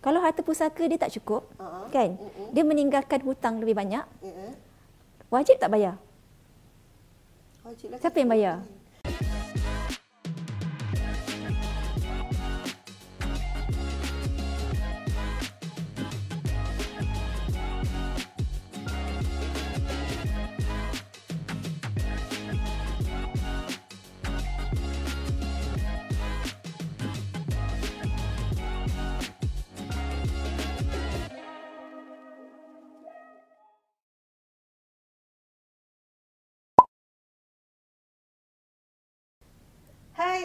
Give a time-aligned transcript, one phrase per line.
[0.00, 1.84] Kalau harta pusaka dia tak cukup, uh-huh.
[1.92, 2.16] kan?
[2.16, 2.48] Uh-uh.
[2.56, 4.04] Dia meninggalkan hutang lebih banyak.
[4.24, 4.52] Uh-uh.
[5.28, 6.00] Wajib tak bayar?
[7.60, 7.98] Wajib lah.
[8.00, 8.56] Siapa yang bayar?
[8.64, 8.79] Hai,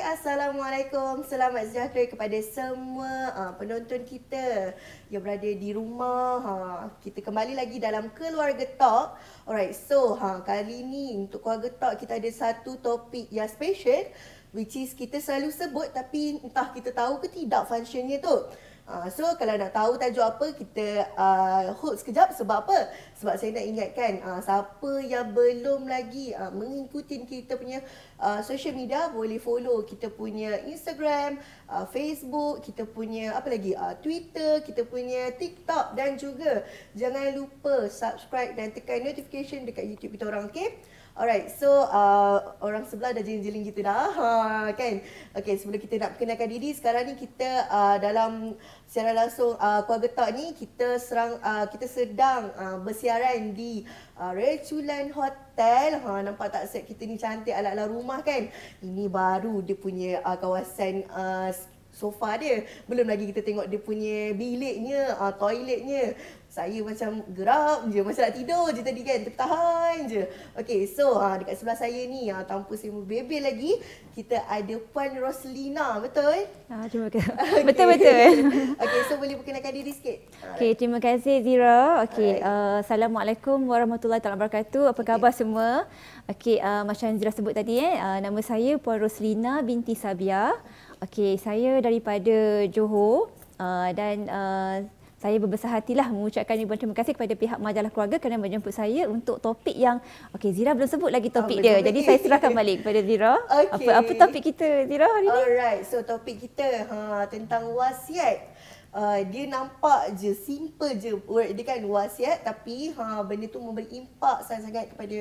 [0.06, 1.26] Assalamualaikum.
[1.26, 4.78] Selamat sejahtera kepada semua uh, penonton kita
[5.10, 6.46] yang berada di rumah.
[6.46, 6.54] Ha,
[7.02, 9.18] kita kembali lagi dalam Keluarga Talk.
[9.50, 14.06] Alright, so ha, kali ni untuk Keluarga Talk kita ada satu topik yang special
[14.54, 18.46] which is kita selalu sebut tapi entah kita tahu ke tidak functionnya tu.
[18.86, 22.94] Uh, so kalau nak tahu tajuk apa kita uh, hold sekejap sebab apa?
[23.18, 27.82] Sebab saya nak ingatkan uh, siapa yang belum lagi uh, mengikuti kita punya
[28.22, 33.74] uh, social media boleh follow kita punya Instagram, uh, Facebook, kita punya apa lagi?
[33.74, 36.62] Uh, Twitter, kita punya TikTok dan juga
[36.94, 40.78] jangan lupa subscribe dan tekan notification dekat YouTube kita orang, okey?
[41.16, 44.28] Alright, so uh, orang sebelah dah jeling-jeling kita dah, ha,
[44.76, 45.00] kan?
[45.32, 48.52] Okay, sebelum kita nak perkenalkan diri, sekarang ni kita uh, dalam
[48.84, 53.88] secara langsung uh, keluarga tak ni, kita serang, uh, kita sedang uh, bersiaran di
[54.20, 56.04] uh, Reculan Hotel.
[56.04, 58.52] Ha, nampak tak set kita ni cantik ala-ala rumah kan?
[58.84, 61.48] Ini baru dia punya uh, kawasan uh,
[61.96, 62.68] sofa dia.
[62.86, 66.20] Belum lagi kita tengok dia punya biliknya, uh, toiletnya.
[66.56, 69.20] Saya macam gerak je, macam nak tidur je tadi kan.
[69.28, 70.24] Tertahan je.
[70.56, 73.76] Okay, so ha, dekat sebelah saya ni, ha, tanpa saya berbebel lagi,
[74.16, 76.48] kita ada Puan Roslina, betul?
[76.72, 77.28] Ah, terima kasih.
[77.46, 77.64] Okay.
[77.68, 78.32] Betul-betul.
[78.84, 80.18] okay, so boleh perkenalkan diri sikit?
[80.56, 82.08] Okay, terima kasih Zira.
[82.08, 84.96] Okay, uh, Assalamualaikum warahmatullahi wabarakatuh.
[84.96, 85.44] Apa khabar okay.
[85.44, 85.84] semua?
[86.32, 90.56] Okay, uh, macam Zira sebut tadi, eh, uh, nama saya Puan Roslina binti Sabia.
[91.04, 93.28] Okay, saya daripada Johor
[93.60, 94.78] uh, dan uh,
[95.20, 99.42] saya berbesar hatilah mengucapkan ribuan terima kasih kepada pihak majalah keluarga kerana menjemput saya untuk
[99.42, 99.98] topik yang
[100.38, 101.82] okey Zira belum sebut lagi topik oh, dia.
[101.82, 103.34] Jadi saya serahkan balik kepada Zira.
[103.42, 103.90] Okay.
[103.90, 105.36] Apa apa topik kita Zira hari ini?
[105.36, 105.82] Alright.
[105.90, 108.54] So topik kita ha tentang wasiat.
[108.96, 113.92] Uh, dia nampak je simple je word dia kan wasiat tapi ha benda tu memberi
[113.92, 115.18] impak sangat-sangat kepada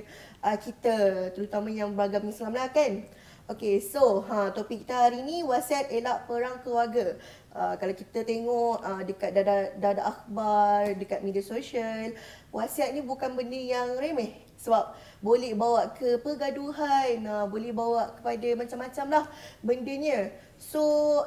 [0.47, 0.95] uh, kita
[1.35, 3.03] terutama yang beragam Islam lah kan.
[3.45, 7.13] Okay, so ha, topik kita hari ni wasiat elak perang keluarga.
[7.53, 12.17] Uh, kalau kita tengok uh, dekat dada, dada akhbar, dekat media sosial,
[12.49, 14.33] wasiat ni bukan benda yang remeh.
[14.57, 19.25] Sebab boleh bawa ke pergaduhan, uh, boleh bawa kepada macam-macam lah
[19.61, 20.33] bendanya.
[20.55, 20.83] So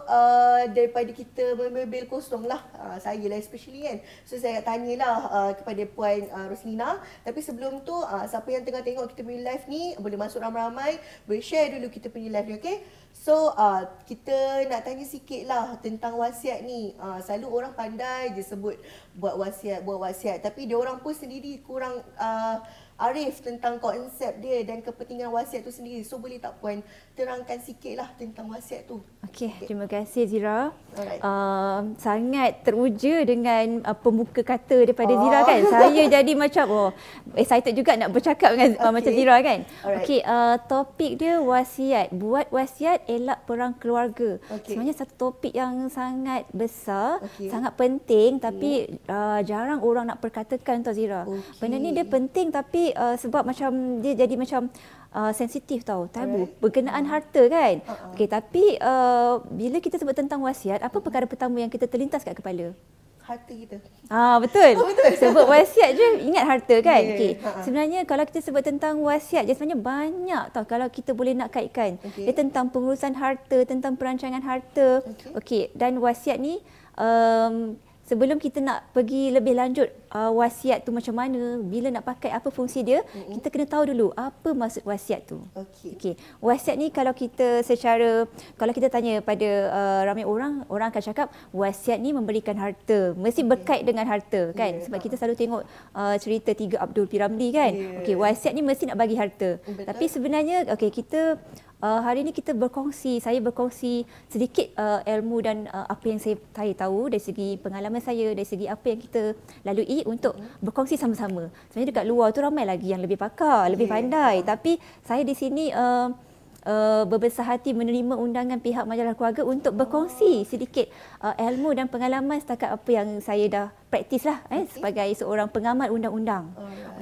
[0.07, 3.97] uh, daripada kita membebel kosong lah uh, Saya lah especially kan.
[4.23, 8.63] So saya nak tanyalah uh, kepada Puan uh, Roslina Tapi sebelum tu uh, siapa yang
[8.63, 12.47] tengah tengok kita punya live ni Boleh masuk ramai-ramai Boleh share dulu kita punya live
[12.51, 12.77] ni okay
[13.17, 16.93] So uh, kita nak tanya sikit lah tentang wasiat ni.
[17.01, 18.77] Uh, Selalu orang pandai je sebut
[19.17, 20.45] buat wasiat, buat wasiat.
[20.45, 22.57] Tapi dia orang pun sendiri kurang uh,
[22.97, 26.05] arif tentang konsep dia dan kepentingan wasiat tu sendiri.
[26.05, 26.85] So boleh tak puan
[27.17, 29.01] terangkan sikitlah tentang wasiat tu.
[29.25, 29.65] Okey, okay.
[29.65, 30.69] terima kasih Zira.
[30.97, 35.25] Uh, sangat teruja dengan uh, pembuka kata daripada oh.
[35.25, 35.61] Zira kan.
[35.65, 36.89] Saya jadi macam oh
[37.33, 38.85] excited juga nak bercakap dengan okay.
[38.85, 39.59] uh, macam Zira kan.
[39.97, 42.13] Okey, uh, topik dia wasiat.
[42.13, 44.37] Buat wasiat elak perang keluarga.
[44.61, 44.77] Okay.
[44.77, 47.49] Sebenarnya satu topik yang sangat besar, okay.
[47.49, 51.25] sangat penting tapi uh, jarang orang nak perkatakan tu Zira.
[51.25, 51.65] Okay.
[51.65, 54.69] Benda ni dia penting tapi uh, sebab macam dia jadi macam
[55.17, 56.61] uh, sensitif tau tabu right.
[56.61, 58.13] berkenaan uh harta kan uh-huh.
[58.13, 62.37] okey tapi uh, bila kita sebut tentang wasiat apa perkara pertama yang kita terlintas kat
[62.37, 62.77] kepala
[63.27, 63.77] harta kita.
[64.07, 64.71] Ah betul.
[64.79, 65.11] Oh, betul.
[65.19, 67.03] Sebut wasiat je ingat harta kan.
[67.03, 67.31] Yeah, okey.
[67.35, 67.63] Uh-huh.
[67.67, 71.99] Sebenarnya kalau kita sebut tentang wasiat je sebenarnya banyak tau kalau kita boleh nak kaitkan.
[71.99, 72.31] Okay.
[72.31, 75.03] Dia tentang pengurusan harta, tentang perancangan harta.
[75.03, 75.35] Okey.
[75.35, 75.63] Okay.
[75.75, 76.63] Dan wasiat ni
[76.95, 77.75] um,
[78.07, 82.47] sebelum kita nak pergi lebih lanjut uh, wasiat tu macam mana, bila nak pakai, apa
[82.51, 83.33] fungsi dia, mm-hmm.
[83.39, 85.39] kita kena tahu dulu apa maksud wasiat tu.
[85.55, 85.91] Okey.
[85.97, 86.13] Okay.
[86.39, 91.27] Wasiat ni kalau kita secara kalau kita tanya pada uh, ramai orang, orang akan cakap
[91.51, 93.51] wasiat ni memberikan harta, mesti okay.
[93.51, 94.71] berkait dengan harta kan?
[94.77, 94.83] Yeah.
[94.87, 95.61] Sebab kita selalu tengok
[95.95, 97.71] uh, cerita tiga Abdul Piramli kan.
[97.71, 97.99] Yeah.
[98.03, 99.59] Okey, wasiat ni mesti nak bagi harta.
[99.61, 99.85] Betul.
[99.87, 101.39] Tapi sebenarnya okey kita
[101.81, 106.35] uh, hari ini kita berkongsi, saya berkongsi sedikit uh, ilmu dan uh, apa yang saya,
[106.53, 111.47] saya tahu dari segi pengalaman saya, dari segi apa yang kita lalui untuk berkongsi sama-sama.
[111.71, 113.95] Sebenarnya dekat luar tu ramai lagi yang lebih pakar, lebih yeah.
[113.95, 114.35] pandai.
[114.43, 116.26] Tapi saya di sini uh,
[116.67, 120.91] uh, berbesar hati menerima undangan pihak majalah keluarga untuk berkongsi sedikit
[121.23, 124.75] uh, ilmu dan pengalaman setakat apa yang saya dah praktis lah eh, okay.
[124.75, 126.51] sebagai seorang pengamat undang-undang.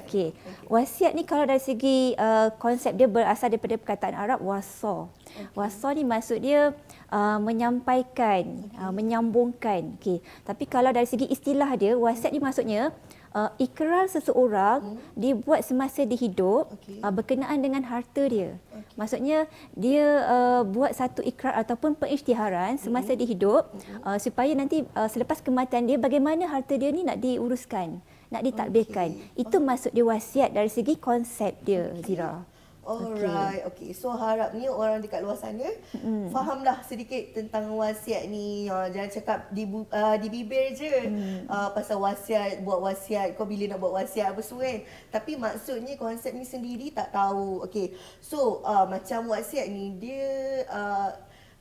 [0.06, 0.38] Okey.
[0.38, 0.69] Okay.
[0.69, 5.09] Wasiat ni kalau dari segi uh, konsep dia berasal daripada perkataan Arab wasa.
[5.09, 5.50] Okay.
[5.57, 6.77] Wasa ni maksud dia
[7.09, 8.77] uh, menyampaikan, okay.
[8.77, 9.97] uh, menyambungkan.
[9.97, 10.21] Okey.
[10.45, 12.94] Tapi kalau dari segi istilah dia, wasiat ni maksudnya
[13.36, 14.98] uh, ikrar seseorang hmm.
[15.14, 17.04] dibuat semasa dia hidup okay.
[17.04, 18.56] uh, berkenaan dengan harta dia.
[18.72, 18.96] Okay.
[18.96, 19.40] Maksudnya
[19.76, 23.20] dia uh, buat satu ikrar ataupun pengisytiharan semasa hmm.
[23.20, 24.02] dia hidup hmm.
[24.08, 28.00] uh, supaya nanti uh, selepas kematian dia bagaimana harta dia ni nak diuruskan,
[28.32, 29.12] nak ditadbirkan.
[29.12, 29.44] Okay.
[29.44, 29.64] Itu oh.
[29.68, 32.16] maksud dia wasiat dari segi konsep dia okay.
[32.16, 32.55] Zira.
[32.86, 33.90] Alright, okay.
[33.90, 33.98] okay.
[33.98, 35.66] So harapnya orang dekat luar sana
[35.98, 36.30] mm.
[36.30, 38.70] fahamlah sedikit tentang wasiat ni.
[38.70, 41.50] Uh, jangan cakap di uh, di bibir je mm.
[41.50, 44.80] uh, pasal wasiat, buat wasiat, kau bila nak buat wasiat apa semua kan.
[45.10, 47.66] Tapi maksudnya konsep ni sendiri tak tahu.
[47.66, 47.98] Okay.
[48.22, 50.30] So uh, macam wasiat ni dia
[50.70, 51.10] uh,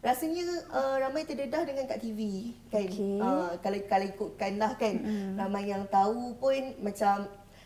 [0.05, 2.85] rasanya uh, ramai terdedah dengan kat TV kan.
[2.85, 3.17] Okay.
[3.17, 5.41] Uh, kalau kalau ikutkanlah kan mm.
[5.41, 7.25] ramai yang tahu pun macam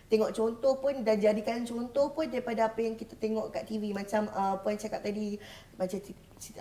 [0.09, 4.25] tengok contoh pun dan jadikan contoh pun daripada apa yang kita tengok kat TV macam
[4.33, 5.37] uh, puan cakap tadi
[5.77, 6.01] macam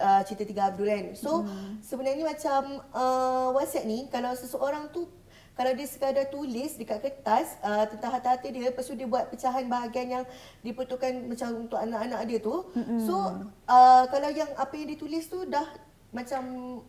[0.03, 1.05] uh, cerita Tiga Abdul kan.
[1.15, 1.79] So hmm.
[1.79, 5.07] sebenarnya macam uh, wasiat ni kalau seseorang tu
[5.57, 9.65] kalau dia sekadar tulis dekat kertas uh, tentang harta-harta dia lepas tu dia buat pecahan
[9.65, 10.23] bahagian yang
[10.61, 12.67] diperuntukkan macam untuk anak-anak dia tu.
[12.75, 13.01] Hmm.
[13.01, 13.15] So
[13.65, 15.65] uh, kalau yang apa yang ditulis tu dah
[16.07, 16.41] macam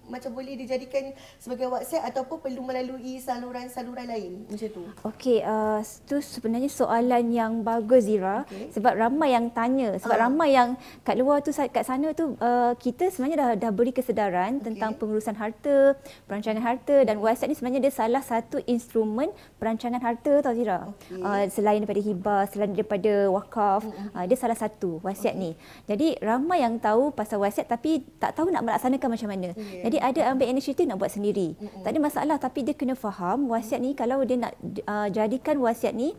[0.06, 1.10] macam boleh dijadikan
[1.42, 4.82] sebagai WhatsApp ataupun perlu melalui saluran-saluran lain macam tu.
[5.02, 8.70] Okey, uh, tu sebenarnya soalan yang bagus Zira okay.
[8.70, 10.22] sebab ramai yang tanya sebab uh.
[10.22, 14.62] ramai yang kat luar tu kat sana tu uh, kita sebenarnya dah dah beri kesedaran
[14.62, 14.70] okay.
[14.70, 15.98] tentang pengurusan harta,
[16.30, 20.94] perancangan harta dan WhatsApp ni sebenarnya dia salah satu instrumen perancangan harta tau Zira.
[21.10, 21.18] Okay.
[21.18, 24.14] Uh, selain daripada hibah, selain daripada wakaf, uh-huh.
[24.14, 25.42] uh, dia salah satu WhatsApp okay.
[25.42, 25.50] ni.
[25.90, 29.48] Jadi ramai yang tahu pasal WhatsApp tapi tak tahu nak melaksanakan fikirkan macam mana.
[29.56, 29.82] Yeah.
[29.88, 31.56] Jadi ada ambil inisiatif nak buat sendiri.
[31.56, 31.82] Mm-hmm.
[31.82, 34.52] Tak ada masalah tapi dia kena faham wasiat ni kalau dia nak
[34.84, 36.12] uh, jadikan wasiat ni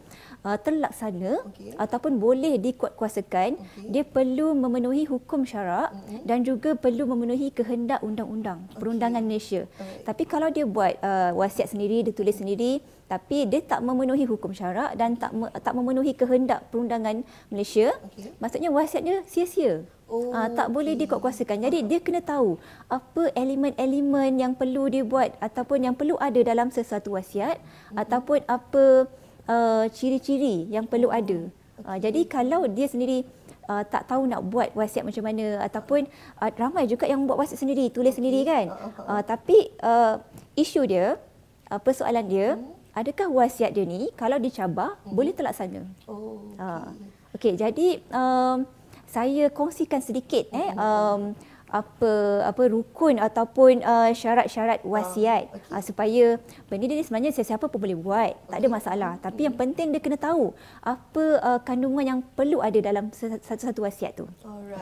[0.44, 1.78] uh, terlaksana okay.
[1.78, 3.88] ataupun boleh dikuatkuasakan, okay.
[3.90, 6.26] dia perlu memenuhi hukum syarak mm-hmm.
[6.26, 8.78] dan juga perlu memenuhi kehendak undang-undang okay.
[8.82, 9.70] perundangan Malaysia.
[9.78, 10.04] Right.
[10.08, 14.54] Tapi kalau dia buat uh, wasiat sendiri, dia tulis sendiri tapi dia tak memenuhi hukum
[14.54, 18.30] syarak dan tak me, tak memenuhi kehendak perundangan Malaysia, okay.
[18.38, 19.82] maksudnya wasiat dia sia-sia.
[20.10, 20.74] Oh, uh, tak okay.
[20.74, 21.70] boleh dikuatkuasakan.
[21.70, 22.58] Jadi dia kena tahu
[22.90, 28.02] apa elemen-elemen yang perlu dibuat ataupun yang perlu ada dalam sesuatu wasiat mm-hmm.
[28.02, 29.06] ataupun apa
[29.46, 31.46] uh, ciri-ciri yang perlu ada.
[31.78, 31.86] Okay.
[31.86, 33.22] Uh, jadi kalau dia sendiri
[33.70, 36.10] uh, tak tahu nak buat wasiat macam mana ataupun
[36.42, 38.18] uh, ramai juga yang buat wasiat sendiri, tulis okay.
[38.18, 38.66] sendiri kan.
[39.06, 40.18] Uh, tapi uh,
[40.58, 41.22] isu dia,
[41.70, 42.98] uh, persoalan dia, mm.
[42.98, 45.14] adakah wasiat dia ni kalau dicabar mm.
[45.14, 45.86] boleh terlaksana?
[46.10, 46.50] Oh.
[46.58, 46.66] Okay.
[46.66, 46.90] Uh,
[47.38, 48.66] okay, jadi um,
[49.10, 51.34] saya kongsikan sedikit eh um,
[51.70, 52.12] apa
[52.50, 55.74] apa rukun ataupun uh, syarat-syarat wasiat uh, okay.
[55.78, 56.26] uh, supaya
[56.66, 58.50] benda ni sebenarnya sesiapa pun boleh buat okay.
[58.50, 59.12] tak ada masalah.
[59.22, 60.50] Tapi yang penting dia kena tahu
[60.82, 64.26] apa uh, kandungan yang perlu ada dalam satu-satu wasiat tu.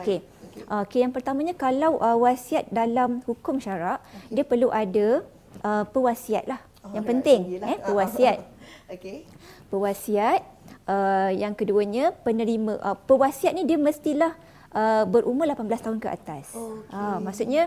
[0.00, 0.20] Okey.
[0.64, 4.40] Okay, yang pertamanya kalau uh, wasiat dalam hukum syarak okay.
[4.40, 5.22] dia perlu ada
[5.60, 6.60] uh, pewasiat lah.
[6.80, 8.40] Oh, yang penting eh pewasiat.
[8.96, 9.28] Okey.
[9.68, 10.40] Pewasiat
[10.88, 14.32] Uh, yang keduanya penerima uh, pewasiat ni dia mestilah
[14.72, 16.56] uh, berumur 18 tahun ke atas.
[16.56, 16.96] Okay.
[16.96, 17.62] Uh, maksudnya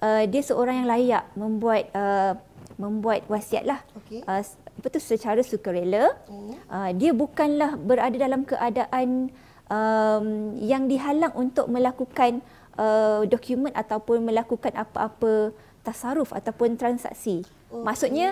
[0.00, 2.32] uh, dia seorang yang layak membuat uh,
[2.80, 3.80] membuat wasiat lah.
[4.04, 4.24] Okay.
[4.24, 4.40] Uh,
[4.72, 6.16] apa tu secara sukarela.
[6.26, 6.56] Hmm.
[6.66, 9.28] Uh, dia bukanlah berada dalam keadaan
[9.68, 10.26] um,
[10.58, 12.40] yang dihalang untuk melakukan
[12.80, 15.52] uh, dokumen ataupun melakukan apa-apa
[15.82, 17.44] tasaruf ataupun transaksi.
[17.68, 17.84] Okay.
[17.84, 18.28] Maksudnya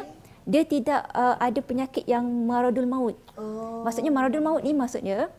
[0.50, 3.14] dia tidak uh, ada penyakit yang maradul maut.
[3.38, 3.87] Oh.
[3.87, 5.30] Maksudnya maradul maut ni maksudnya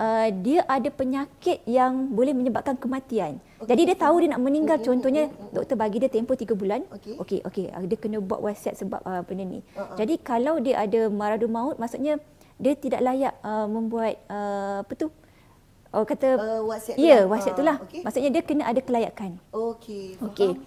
[0.00, 3.44] uh, dia ada penyakit yang boleh menyebabkan kematian.
[3.60, 3.76] Okay.
[3.76, 4.88] Jadi dia tahu dia nak meninggal okay.
[4.88, 6.80] contohnya doktor bagi dia tempoh 3 bulan.
[6.96, 7.66] Okey okey okay.
[7.76, 9.60] uh, dia kena buat wasiat sebab uh, benda ni.
[9.60, 10.00] Uh-huh.
[10.00, 12.16] Jadi kalau dia ada maradul maut maksudnya
[12.56, 15.12] dia tidak layak uh, membuat uh, apa tu
[15.94, 17.30] Oh kata uh, wasiat Ya, lah.
[17.30, 17.76] wasiat itulah.
[17.78, 18.02] Uh, okay.
[18.02, 19.38] Maksudnya dia kena ada kelayakan.
[19.54, 20.18] Okey.
[20.18, 20.58] Okey.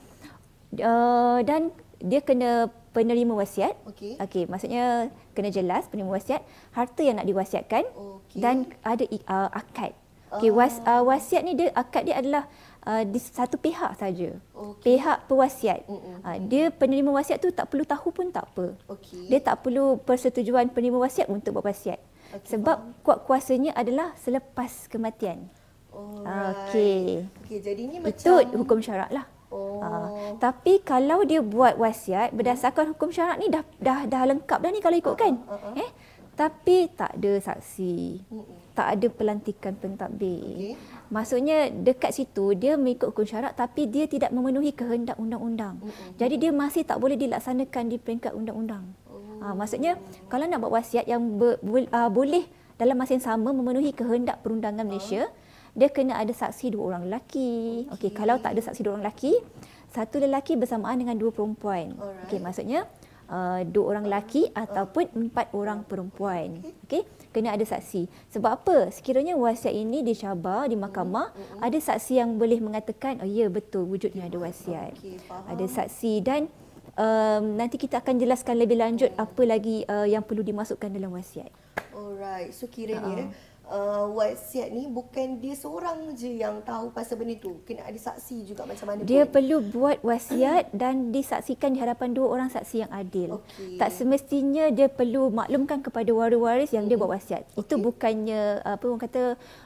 [0.79, 3.77] Uh, dan dia kena penerima wasiat.
[3.85, 4.17] Okey.
[4.17, 6.41] Okey, maksudnya kena jelas penerima wasiat,
[6.73, 8.41] harta yang nak diwasiatkan okay.
[8.41, 9.93] dan ada uh, akad.
[10.33, 12.49] Okey, was, uh, wasiat ni dia akad dia adalah
[12.89, 14.33] uh, di satu pihak saja.
[14.51, 14.97] Okay.
[14.97, 15.85] Pihak pewasiat.
[15.85, 18.73] Uh, dia penerima wasiat tu tak perlu tahu pun tak apa.
[18.97, 19.29] Okay.
[19.29, 22.01] Dia tak perlu persetujuan penerima wasiat untuk buat wasiat.
[22.27, 23.03] Okay, Sebab faham.
[23.05, 25.45] kuat kuasanya adalah selepas kematian.
[25.93, 27.23] Okey.
[27.45, 29.36] Okey, jadi ni macam itu hukum syarak lah.
[29.47, 29.79] Oh.
[29.79, 34.69] Uh, tapi kalau dia buat wasiat berdasarkan hukum syarak ni dah dah dah lengkap dah
[34.71, 35.39] ni kalau ikutkan.
[35.47, 35.73] Uh, uh, uh.
[35.79, 35.89] Eh?
[36.37, 38.27] Tapi tak ada saksi.
[38.27, 38.57] Uh, uh.
[38.75, 40.43] Tak ada pelantikan pentadbir.
[40.53, 40.73] Okay.
[41.07, 45.79] Maksudnya dekat situ dia mengikut hukum syarak tapi dia tidak memenuhi kehendak undang-undang.
[45.79, 46.19] Mm-hmm.
[46.19, 48.85] Jadi dia masih tak boleh dilaksanakan di peringkat undang-undang.
[49.07, 49.41] Oh.
[49.41, 49.95] Ha, maksudnya
[50.27, 52.45] kalau nak buat wasiat yang ber, ber, uh, boleh
[52.77, 55.46] dalam masa yang sama memenuhi kehendak perundangan Malaysia, uh.
[55.77, 57.85] Dia kena ada saksi dua orang lelaki.
[57.93, 59.37] Okey, okay, kalau tak ada saksi dua orang lelaki,
[59.93, 61.93] satu lelaki bersamaan dengan dua perempuan.
[62.25, 62.89] Okey, maksudnya
[63.29, 64.65] uh, dua orang lelaki uh.
[64.65, 66.65] ataupun empat orang perempuan.
[66.65, 67.05] Okey.
[67.05, 67.17] Okay?
[67.37, 68.09] kena ada saksi.
[68.33, 68.89] Sebab apa?
[68.89, 71.61] Sekiranya wasiat ini dicabar di mahkamah, mm-hmm.
[71.61, 74.97] ada saksi yang boleh mengatakan, oh ya betul wujudnya ada wasiat.
[74.97, 76.49] Okay, ada saksi dan
[76.97, 79.21] um, nanti kita akan jelaskan lebih lanjut mm.
[79.21, 81.53] apa lagi uh, yang perlu dimasukkan dalam wasiat.
[81.93, 82.57] Alright.
[82.57, 87.59] So kiranya uh-huh uh, wasiat ni bukan dia seorang je yang tahu pasal benda tu.
[87.67, 89.39] Kena ada saksi juga macam mana Dia pun.
[89.39, 93.43] perlu buat wasiat dan disaksikan di hadapan dua orang saksi yang adil.
[93.43, 93.77] Okay.
[93.79, 96.91] Tak semestinya dia perlu maklumkan kepada waris-waris yang hmm.
[96.91, 97.43] dia buat wasiat.
[97.53, 97.61] Okay.
[97.63, 99.23] Itu bukannya apa orang kata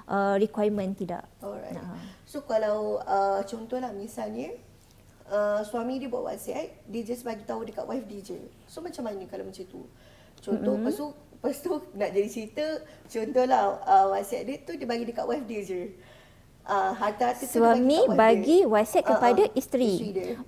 [0.09, 1.23] uh, requirement tidak.
[1.41, 1.77] Alright.
[1.77, 1.97] Nah.
[2.25, 4.55] So kalau uh, contohlah misalnya
[5.29, 8.39] uh, suami dia buat wasiat, dia just bagi tahu dekat wife dia je.
[8.65, 9.83] So macam mana kalau macam tu?
[10.41, 10.89] Contoh mm-hmm.
[10.89, 11.07] lepas tu
[11.41, 12.65] Lepas tu nak jadi cerita
[13.09, 15.81] Contohlah uh, wasiat dia tu dia bagi dekat wife dia je
[16.65, 19.93] uh, harta-harta suami bagi wasiat ah, kepada uh, uh, isteri.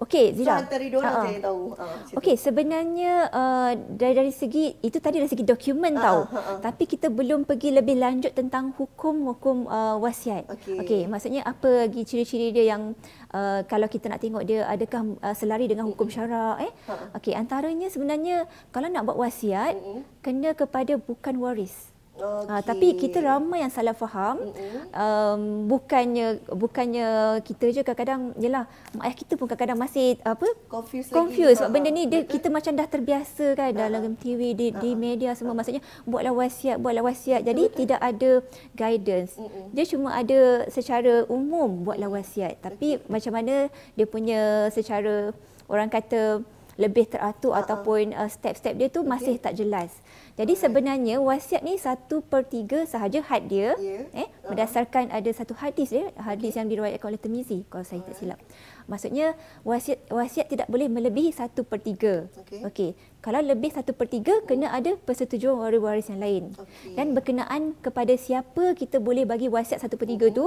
[0.01, 0.59] Okey, Zira.
[0.59, 1.41] So antara dua orang uh, uh.
[1.41, 1.63] tahu.
[1.77, 6.21] Uh, Okey, sebenarnya uh, dari dari segi itu tadi dari segi dokumen uh, tahu.
[6.27, 6.59] Uh, uh, uh.
[6.61, 10.49] Tapi kita belum pergi lebih lanjut tentang hukum-hukum uh, wasiat.
[10.49, 12.97] Okey, okay, maksudnya apa lagi ciri-ciri dia yang
[13.31, 16.71] uh, kalau kita nak tengok dia adakah uh, selari dengan hukum syarak eh?
[16.89, 17.17] Uh.
[17.21, 20.01] Okey, antaranya sebenarnya kalau nak buat wasiat uh, uh.
[20.25, 21.92] kena kepada bukan waris.
[22.13, 22.45] Okay.
[22.45, 24.37] Uh, tapi kita ramai yang salah faham.
[24.37, 24.81] Mm-hmm.
[24.93, 27.07] Um, bukannya bukannya
[27.41, 31.89] kita je kadang-kadang yalah mak ayah kita pun kadang-kadang masih apa confused, confused sebab benda
[31.89, 33.89] ni dia, kita macam dah terbiasa kan uh-huh.
[33.89, 34.77] dalam TV di, uh-huh.
[34.77, 37.77] di media semua maksudnya buatlah wasiat buatlah wasiat jadi Betul.
[37.81, 38.31] tidak ada
[38.77, 39.33] guidance.
[39.41, 39.65] Mm-hmm.
[39.73, 40.39] Dia cuma ada
[40.69, 43.09] secara umum buatlah wasiat tapi okay.
[43.09, 45.33] macam mana dia punya secara
[45.65, 46.45] orang kata
[46.77, 47.61] lebih teratur uh-huh.
[47.65, 49.09] ataupun uh, step-step dia tu okay.
[49.09, 49.89] masih tak jelas.
[50.33, 54.09] Jadi sebenarnya wasiat ni satu per tiga sahaja had dia yeah.
[54.17, 54.49] eh, uh-huh.
[54.49, 58.39] berdasarkan ada satu hadis dia, hadis yang diriwayatkan oleh Tirmizi kalau saya tak silap.
[58.89, 62.25] Maksudnya wasiat wasiat tidak boleh melebihi satu per tiga.
[62.33, 62.65] Okay.
[62.65, 62.89] okay.
[63.21, 66.43] Kalau lebih satu per tiga, kena ada persetujuan waris-waris yang lain.
[66.57, 66.97] Okay.
[66.97, 70.35] Dan berkenaan kepada siapa kita boleh bagi wasiat satu per tiga uh-huh.
[70.35, 70.45] tu,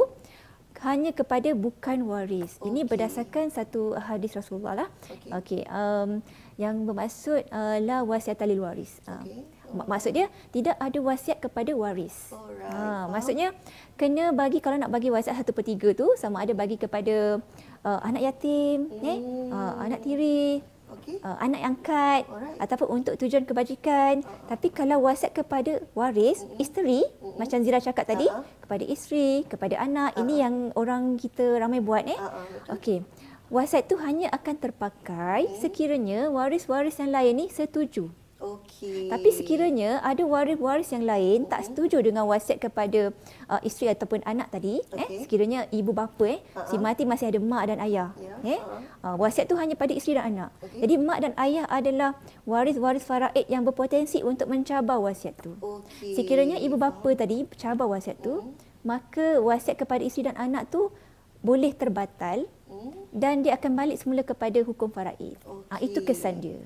[0.84, 2.60] hanya kepada bukan waris.
[2.60, 2.68] Okay.
[2.68, 4.88] Ini berdasarkan satu hadis Rasulullah lah.
[5.08, 5.30] Okey.
[5.40, 5.62] Okay.
[5.70, 6.20] Um,
[6.60, 9.00] yang bermaksud uh, la wasiat lil waris.
[9.04, 9.40] Okay.
[9.40, 12.30] Uh, maksud dia tidak ada wasiat kepada waris.
[12.66, 13.54] Ha, maksudnya
[13.98, 17.42] kena bagi kalau nak bagi wasiat satu per tiga tu sama ada bagi kepada
[17.86, 19.02] uh, anak yatim, hmm.
[19.06, 19.18] eh,
[19.50, 21.18] uh, anak tiri, okay.
[21.22, 22.58] uh, anak angkat Alright.
[22.62, 24.22] ataupun untuk tujuan kebajikan.
[24.22, 24.46] Uh-huh.
[24.50, 26.62] Tapi kalau wasiat kepada waris, uh-huh.
[26.62, 27.38] isteri, uh-huh.
[27.38, 28.42] macam Zira cakap tadi, uh-huh.
[28.66, 30.22] kepada isteri, kepada anak, uh-huh.
[30.26, 32.06] ini yang orang kita ramai buat.
[32.06, 32.18] Eh.
[32.18, 32.74] Uh-huh.
[32.78, 33.02] Okey.
[33.46, 35.58] Wasiat tu hanya akan terpakai uh-huh.
[35.62, 38.10] sekiranya waris-waris yang lain ni setuju.
[38.36, 39.08] Okey.
[39.08, 43.08] Tapi sekiranya ada waris-waris yang lain tak setuju dengan wasiat kepada
[43.48, 45.00] uh, isteri ataupun anak tadi, okay.
[45.00, 46.68] eh sekiranya ibu bapa eh uh-huh.
[46.68, 48.36] si mati masih ada mak dan ayah, yeah.
[48.44, 49.08] eh uh-huh.
[49.08, 50.50] uh, wasiat tu hanya pada isteri dan anak.
[50.60, 50.84] Okay.
[50.84, 52.10] Jadi mak dan ayah adalah
[52.44, 55.56] waris-waris faraid yang berpotensi untuk mencabar wasiat tu.
[55.56, 56.12] Okay.
[56.12, 58.52] Sekiranya ibu bapa tadi cabar wasiat tu, uh-huh.
[58.84, 60.92] maka wasiat kepada isteri dan anak tu
[61.40, 62.92] boleh terbatal uh-huh.
[63.16, 65.40] dan dia akan balik semula kepada hukum faraid.
[65.40, 65.72] Okay.
[65.72, 66.60] Uh, itu kesan dia.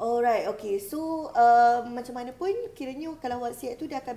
[0.00, 0.80] Alright, okay.
[0.80, 4.16] So, uh, macam mana pun kiranya kalau wasiat tu dia akan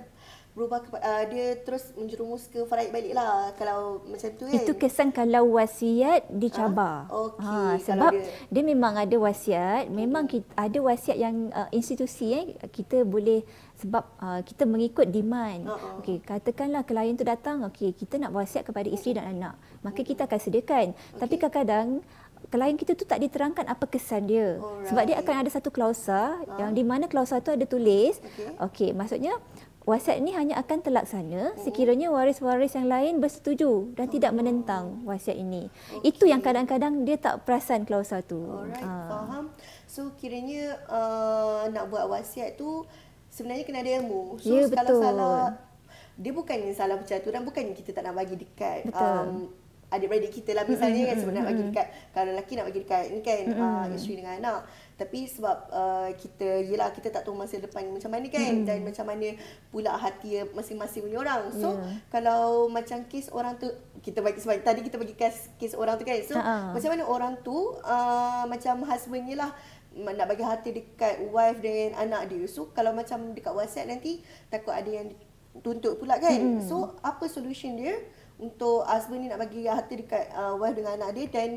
[0.54, 4.54] berubah ke, uh, dia terus menjerumus ke faraid balik lah kalau macam tu kan.
[4.54, 7.10] Itu kesan kalau wasiat dicabar.
[7.10, 7.12] Ha?
[7.12, 7.42] Okay.
[7.44, 12.46] Ha, sebab dia, dia memang ada wasiat, memang kita, ada wasiat yang uh, institusi eh,
[12.70, 13.42] kita boleh
[13.76, 15.68] sebab uh, kita mengikut demand.
[15.68, 15.98] Uh-uh.
[16.00, 19.58] Okey, katakanlah klien tu datang, okey, kita nak wasiat kepada isteri dan anak.
[19.82, 20.86] Maka kita akan sediakan.
[20.94, 21.18] Okay.
[21.18, 21.88] Tapi kadang-kadang
[22.48, 24.58] klien kita tu tak diterangkan apa kesan dia.
[24.58, 24.88] Alright.
[24.90, 26.58] Sebab dia akan ada satu klausa uh.
[26.60, 29.36] yang di mana klausa tu ada tulis, okey, okay, maksudnya
[29.84, 31.60] wasiat ni hanya akan terlaksana hmm.
[31.60, 34.36] sekiranya waris-waris yang lain bersetuju dan tidak oh.
[34.40, 35.68] menentang wasiat ini.
[36.00, 36.08] Okay.
[36.12, 38.40] Itu yang kadang-kadang dia tak perasan klausa tu.
[38.40, 39.08] Alright, uh.
[39.12, 39.44] faham.
[39.84, 42.88] So kiranya uh, nak buat wasiat tu
[43.28, 44.40] sebenarnya kena ada ilmu.
[44.40, 45.40] So ya, kalau salah
[46.14, 49.50] dia bukannya salah percaturan, bukannya kita tak nak bagi dekat um,
[49.94, 53.20] adik-beradik kita lah misalnya kan sebab nak bagi dekat kalau lelaki nak bagi dekat ni
[53.22, 54.60] kan uh, isteri dengan anak.
[54.94, 59.04] Tapi sebab uh, kita yelah kita tak tahu masa depan macam mana kan dan macam
[59.10, 59.34] mana
[59.74, 61.50] pula hati masing-masing punya orang.
[61.50, 61.98] So yeah.
[62.14, 63.66] kalau macam kes orang tu
[64.06, 66.18] kita bagi sebab tadi kita bagi kes kes orang tu kan.
[66.22, 66.74] So uh-huh.
[66.74, 69.50] macam mana orang tu uh, macam husbandnya lah
[69.94, 72.46] nak bagi hati dekat wife dan anak dia.
[72.46, 75.10] So kalau macam dekat WhatsApp nanti takut ada yang
[75.62, 76.58] tuntut pula kan.
[76.58, 76.66] Mm.
[76.66, 77.94] so apa solution dia
[78.44, 81.48] untuk husband ni nak bagi harta dekat uh, wife dengan anak dia dan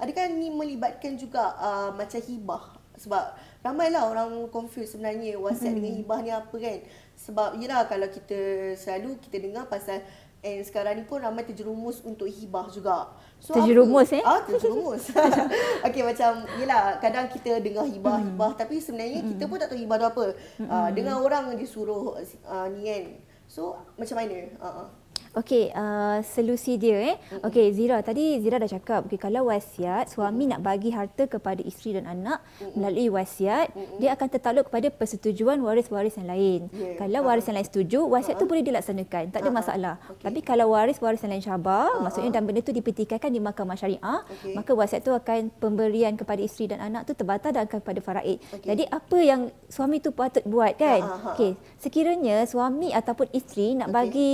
[0.00, 3.32] adakah ni melibatkan juga uh, macam hibah sebab
[3.64, 5.78] ramailah orang confuse sebenarnya wasiat hmm.
[5.80, 6.78] dengan hibah ni apa kan
[7.16, 10.00] sebab yelah kalau kita selalu kita dengar pasal
[10.40, 13.12] And sekarang ni pun ramai terjerumus untuk hibah juga.
[13.36, 14.16] So terjerumus apa?
[14.16, 14.22] eh?
[14.24, 15.12] Ah, terjerumus.
[15.86, 18.26] Okey macam yalah kadang kita dengar hibah hmm.
[18.32, 19.36] hibah tapi sebenarnya hmm.
[19.36, 20.26] kita pun tak tahu hibah tu apa.
[20.56, 20.68] Hmm.
[20.72, 22.16] Uh, dengar orang disuruh
[22.48, 23.04] uh, ni kan.
[23.52, 24.48] So macam mana?
[24.56, 24.88] Uh-uh.
[25.30, 27.16] Okey, uh, solusi dia eh.
[27.46, 32.02] Okey, Zira tadi Zira dah cakap okay, kalau wasiat suami nak bagi harta kepada isteri
[32.02, 32.42] dan anak
[32.74, 33.70] melalui wasiat,
[34.02, 36.66] dia akan tertakluk kepada persetujuan waris-waris yang lain.
[36.74, 36.98] Yeah.
[36.98, 38.42] Kalau waris yang lain setuju, wasiat uh-huh.
[38.42, 39.54] tu boleh dilaksanakan, tak ada uh-huh.
[39.54, 39.94] masalah.
[40.02, 40.24] Okay.
[40.26, 42.02] Tapi kalau waris-waris yang lain syabah, uh-huh.
[42.02, 44.58] maksudnya dan benda tu dipertikaikan di mahkamah syariah, okay.
[44.58, 48.42] maka wasiat tu akan pemberian kepada isteri dan anak tu terbatal dan akan kepada faraid.
[48.50, 48.66] Okay.
[48.66, 51.06] Jadi apa yang suami tu patut buat kan?
[51.06, 51.38] Uh-huh.
[51.38, 53.94] Okey, sekiranya suami ataupun isteri nak okay.
[53.94, 54.30] bagi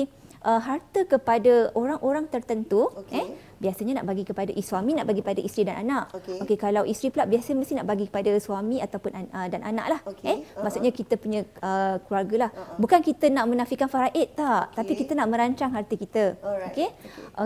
[0.47, 3.19] uh, harta kepada orang-orang tertentu okay.
[3.19, 6.85] eh biasanya nak bagi kepada suami nak bagi pada isteri dan anak okey okay, kalau
[6.85, 10.29] isteri pula biasa mesti nak bagi kepada suami ataupun uh, dan anak lah okay.
[10.29, 10.63] eh uh-huh.
[10.69, 12.77] maksudnya kita punya uh, keluarga lah uh-huh.
[12.77, 14.77] bukan kita nak menafikan faraid tak okay.
[14.77, 16.37] tapi kita nak merancang harta kita
[16.69, 16.89] okey okey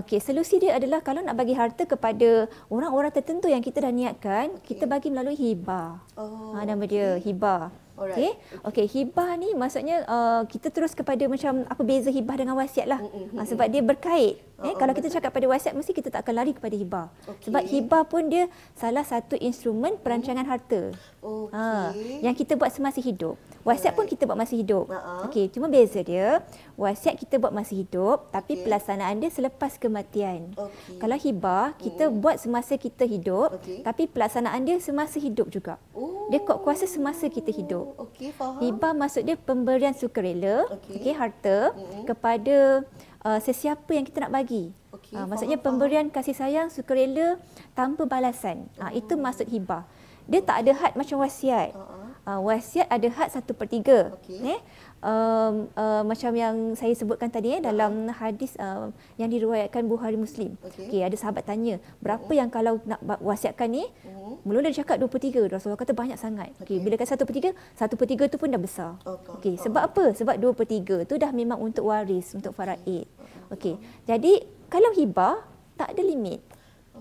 [0.02, 4.58] okay, solusi dia adalah kalau nak bagi harta kepada orang-orang tertentu yang kita dah niatkan
[4.58, 4.74] okay.
[4.74, 6.90] kita bagi melalui hibah oh, ha nama okay.
[6.90, 8.32] dia hibah Okey.
[8.64, 13.00] Okey, hibah ni maksudnya uh, kita terus kepada macam apa beza hibah dengan wasiat lah.
[13.04, 13.36] Mm-hmm.
[13.36, 14.40] Uh, sebab dia berkait.
[14.60, 14.72] Uh-huh.
[14.72, 17.06] Eh kalau kita cakap pada wasiat mesti kita tak akan lari kepada hibah.
[17.28, 17.52] Okay.
[17.52, 20.96] Sebab hibah pun dia salah satu instrumen perancangan harta.
[21.20, 21.52] Okay.
[21.52, 21.92] Ha,
[22.24, 23.36] yang kita buat semasa hidup.
[23.60, 24.88] Wasiat pun kita buat masa hidup.
[24.88, 25.28] Uh-huh.
[25.28, 26.40] Okey, cuma beza dia,
[26.80, 28.64] wasiat kita buat masa hidup tapi okay.
[28.64, 30.56] pelaksanaan dia selepas kematian.
[30.56, 30.96] Okay.
[30.96, 33.84] Kalau hibah, kita uh buat semasa kita hidup okay.
[33.84, 35.76] tapi pelaksanaan dia semasa hidup juga.
[35.92, 36.32] Uh.
[36.32, 38.00] Dia kuat kuasa semasa kita hidup.
[38.00, 38.64] Okey, faham.
[38.64, 42.82] Hibah maksud dia pemberian sukarela, okey, okay, harta uh kepada
[43.24, 44.72] uh, sesiapa yang kita nak bagi.
[44.90, 46.16] Okay, uh, maksudnya faham, pemberian faham.
[46.16, 47.36] kasih sayang sukarela
[47.76, 48.66] tanpa balasan.
[48.80, 49.84] Uh, uh itu maksud hibah.
[50.26, 51.72] Dia tak ada had macam wasiat.
[51.72, 51.98] Uh-huh.
[52.20, 54.12] Uh, wasiat ada had satu per tiga.
[54.20, 54.56] Okay.
[54.56, 54.60] Eh?
[55.00, 58.16] Um, uh, macam yang saya sebutkan tadi eh, dalam uh-huh.
[58.20, 60.60] hadis uh, yang diriwayatkan Bukhari Muslim.
[60.60, 60.86] Okay.
[60.86, 62.36] Okay, ada sahabat tanya, berapa uh-huh.
[62.36, 63.88] yang kalau nak wasiatkan ni?
[64.04, 64.36] Uh-huh.
[64.44, 65.40] Mula dia cakap dua per tiga.
[65.48, 66.52] Rasulullah kata banyak sangat.
[66.60, 66.76] Okay.
[66.76, 69.00] Okay, bila kata satu per tiga, satu per tiga tu pun dah besar.
[69.02, 69.32] Okay.
[69.40, 70.04] Okay, sebab apa?
[70.12, 73.08] Sebab dua per tiga tu dah memang untuk waris, untuk faraid.
[73.50, 75.42] Okay, jadi kalau hibah,
[75.74, 76.38] tak ada limit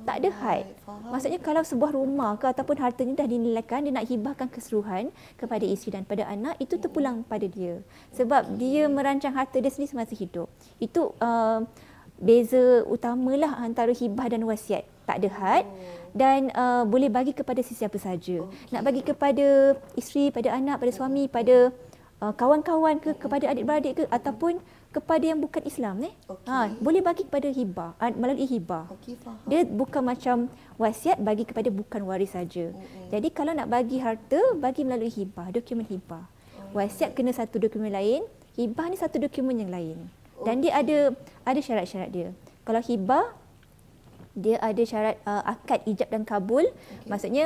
[0.09, 0.65] tak ada had.
[1.13, 5.61] Maksudnya kalau sebuah rumah ke ataupun harta ni dah dinilaikan dia nak hibahkan keseluruhan kepada
[5.69, 7.85] isteri dan pada anak itu terpulang pada dia.
[8.17, 10.49] Sebab dia merancang harta dia sendiri semasa hidup.
[10.81, 11.61] Itu uh,
[12.17, 14.81] beza utamalah antara hibah dan wasiat.
[15.05, 15.65] Tak ada had
[16.17, 18.41] dan uh, boleh bagi kepada sesiapa saja.
[18.73, 21.69] Nak bagi kepada isteri, pada anak, pada suami, pada
[22.21, 24.57] uh, kawan-kawan ke kepada adik-beradik ke ataupun
[24.89, 26.12] kepada yang bukan Islam ni.
[26.25, 26.49] Okay.
[26.49, 28.89] Ha, boleh bagi kepada hibah, uh, melalui hibah.
[28.97, 30.49] Okay, Dia bukan macam
[30.82, 32.73] wasiat bagi kepada bukan waris saja.
[32.73, 33.10] Mm-hmm.
[33.13, 36.25] Jadi kalau nak bagi harta, bagi melalui hibah, dokumen hibah.
[36.73, 36.82] Oh.
[36.82, 38.25] Wasiat kena satu dokumen lain,
[38.58, 40.10] hibah ni satu dokumen yang lain.
[40.41, 41.13] Dan dia ada
[41.45, 42.30] ada syarat-syarat dia.
[42.65, 43.36] Kalau hibah
[44.39, 46.65] dia ada syarat uh, akad ijab dan kabul.
[46.65, 47.10] Okay.
[47.12, 47.45] Maksudnya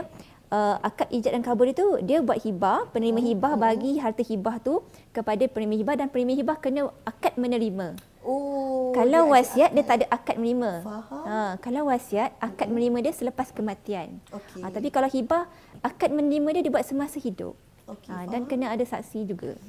[0.53, 3.59] uh, akad ijab dan kabul itu dia buat hibah, penerima oh, hibah oh.
[3.59, 7.97] bagi harta hibah tu kepada penerima hibah dan penerima hibah kena akad menerima.
[8.23, 8.95] Oh.
[8.95, 10.85] Kalau wasiat dia tak ada akad menerima.
[11.11, 12.73] Ha, kalau wasiat akad hmm.
[12.77, 14.21] menerima dia selepas kematian.
[14.29, 14.61] Okay.
[14.61, 15.49] Ha, tapi kalau hibah
[15.81, 17.57] akad menerima dia dibuat semasa hidup.
[17.83, 19.59] Okay, ha, dan kena ada saksi juga.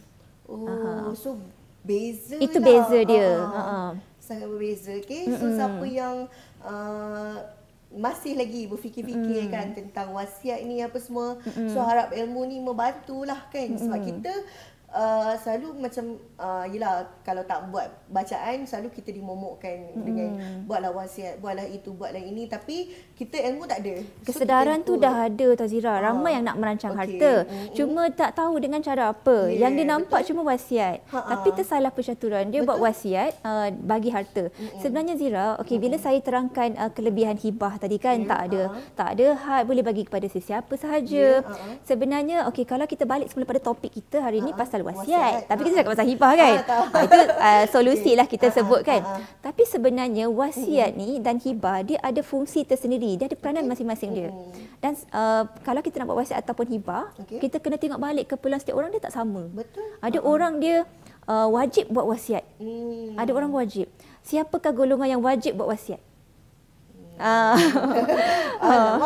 [0.47, 1.11] Oh, Aha.
[1.18, 1.35] so
[1.83, 2.66] beza Itu lah.
[2.68, 3.31] beza dia.
[3.42, 3.59] Ha.
[3.59, 3.79] Ha.
[4.23, 4.92] Sangat berbeza.
[5.03, 5.27] Okay.
[5.27, 5.57] So mm-hmm.
[5.59, 6.16] siapa yang
[6.62, 7.37] uh,
[7.94, 9.50] masih lagi berfikir-fikir mm.
[9.50, 11.38] kan tentang wasiat ni apa semua.
[11.46, 11.70] Mm.
[11.70, 14.07] So harap ilmu ni membantulah kan sebab mm.
[14.11, 14.35] kita
[14.94, 20.04] uh, selalu macam uh, yelah kalau tak buat bacaan selalu kita dimomokkan hmm.
[20.07, 20.28] dengan
[20.64, 25.26] buatlah wasiat buatlah itu buatlah ini tapi kita ilmu tak ada kesedaran so, tu dah
[25.26, 27.18] ada Tazira ramai uh, yang nak merancang okay.
[27.18, 27.74] harta hmm.
[27.74, 30.28] cuma tak tahu dengan cara apa yeah, yang dia nampak betul.
[30.33, 31.28] cuma wasiat Ha-ha.
[31.35, 32.68] tapi tersalah percaturan dia betul.
[32.70, 34.78] buat wasiat uh, bagi harta hmm.
[34.78, 35.85] sebenarnya Zira okey hmm.
[35.85, 38.30] bila saya terangkan uh, kelebihan hibah tadi kan yeah.
[38.30, 38.83] tak ada uh-huh.
[38.94, 41.42] tak ada had boleh bagi kepada sesiapa sahaja yeah.
[41.42, 41.83] uh-huh.
[41.83, 44.54] sebenarnya okey kalau kita balik semula pada topik kita hari uh-huh.
[44.54, 45.09] ni pasal wasiat.
[45.09, 45.33] wasiat.
[45.49, 46.55] Tapi kita cakap pasal hibah kan.
[46.61, 47.18] Ha, itu
[47.49, 49.01] uh, solusi lah kita sebut kan.
[49.40, 53.16] Tapi sebenarnya wasiat ni dan hibah dia ada fungsi tersendiri.
[53.16, 54.31] Dia ada peranan masing-masing dia.
[54.79, 58.77] Dan uh, kalau kita nak buat wasiat ataupun hibah, kita kena tengok balik keperluan setiap
[58.79, 59.49] orang dia tak sama.
[59.49, 59.88] Betul.
[60.05, 60.85] Ada orang dia
[61.27, 62.44] uh, wajib buat wasiat.
[62.61, 63.16] Hmm.
[63.16, 63.88] Ada orang wajib.
[64.25, 66.01] Siapakah golongan yang wajib buat wasiat?
[67.18, 67.55] Ah.
[68.64, 68.97] Uh,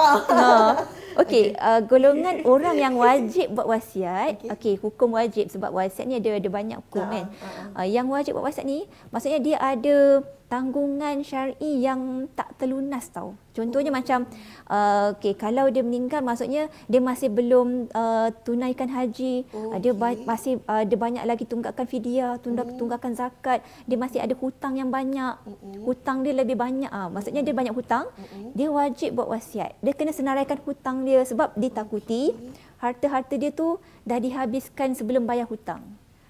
[1.19, 1.59] Okey, okay.
[1.59, 4.39] uh, golongan orang yang wajib buat wasiat.
[4.39, 7.25] Okey, okay, hukum wajib sebab wasiat ni ada ada banyak hukum uh, kan.
[7.27, 7.79] Uh, uh.
[7.83, 13.37] Uh, yang wajib buat wasiat ni maksudnya dia ada tanggungan syar'i yang tak terlunas tau.
[13.53, 14.25] Contohnya macam
[14.71, 19.79] uh, okay, kalau dia meninggal maksudnya dia masih belum uh, tunaikan haji, okay.
[19.85, 22.79] dia ba- masih uh, dia banyak lagi tunggakan fidyah, tunggak mm.
[22.81, 25.37] tunggakan zakat, dia masih ada hutang yang banyak.
[25.37, 25.85] Mm-hmm.
[25.85, 27.13] Hutang dia lebih banyak ah.
[27.13, 28.57] Maksudnya dia banyak hutang, mm-hmm.
[28.57, 29.77] dia wajib buat wasiat.
[29.85, 32.33] Dia kena senaraikan hutang dia sebab ditakuti
[32.81, 35.85] harta-harta dia tu dah dihabiskan sebelum bayar hutang.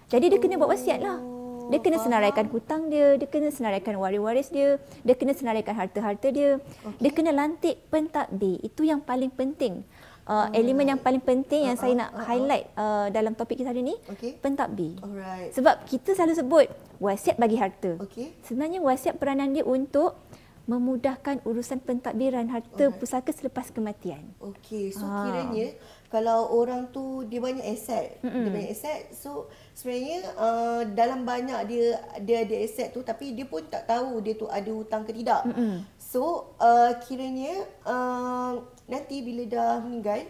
[0.08, 1.37] Jadi dia kena buat wasiat lah.
[1.68, 6.56] Dia kena senaraikan hutang dia, dia kena senaraikan waris-waris dia, dia kena senaraikan harta-harta dia.
[6.60, 7.00] Okay.
[7.04, 8.60] Dia kena lantik pentadbir.
[8.64, 9.84] Itu yang paling penting.
[10.28, 13.72] Uh, elemen yang paling penting yang uh, saya nak uh, highlight uh, dalam topik kita
[13.72, 14.36] hari ini, okay.
[14.36, 15.00] pentadbir.
[15.00, 15.56] Alright.
[15.56, 16.66] Sebab kita selalu sebut
[17.00, 17.96] wasiat bagi harta.
[18.04, 18.36] Okay.
[18.44, 20.20] Sebenarnya wasiat peranan dia untuk
[20.68, 23.00] memudahkan urusan pentadbiran harta Alright.
[23.00, 24.20] pusaka selepas kematian.
[24.36, 25.24] Okey, so ha.
[25.24, 25.72] kiranya
[26.12, 28.44] kalau orang tu dia banyak aset, Mm-mm.
[28.44, 33.46] dia banyak aset, so sebenarnya uh, dalam banyak dia dia ada aset tu tapi dia
[33.46, 35.46] pun tak tahu dia tu ada hutang ke tidak.
[35.46, 35.86] Mm-mm.
[36.02, 38.58] So uh, kiranya uh,
[38.90, 40.26] nanti bila dah meninggal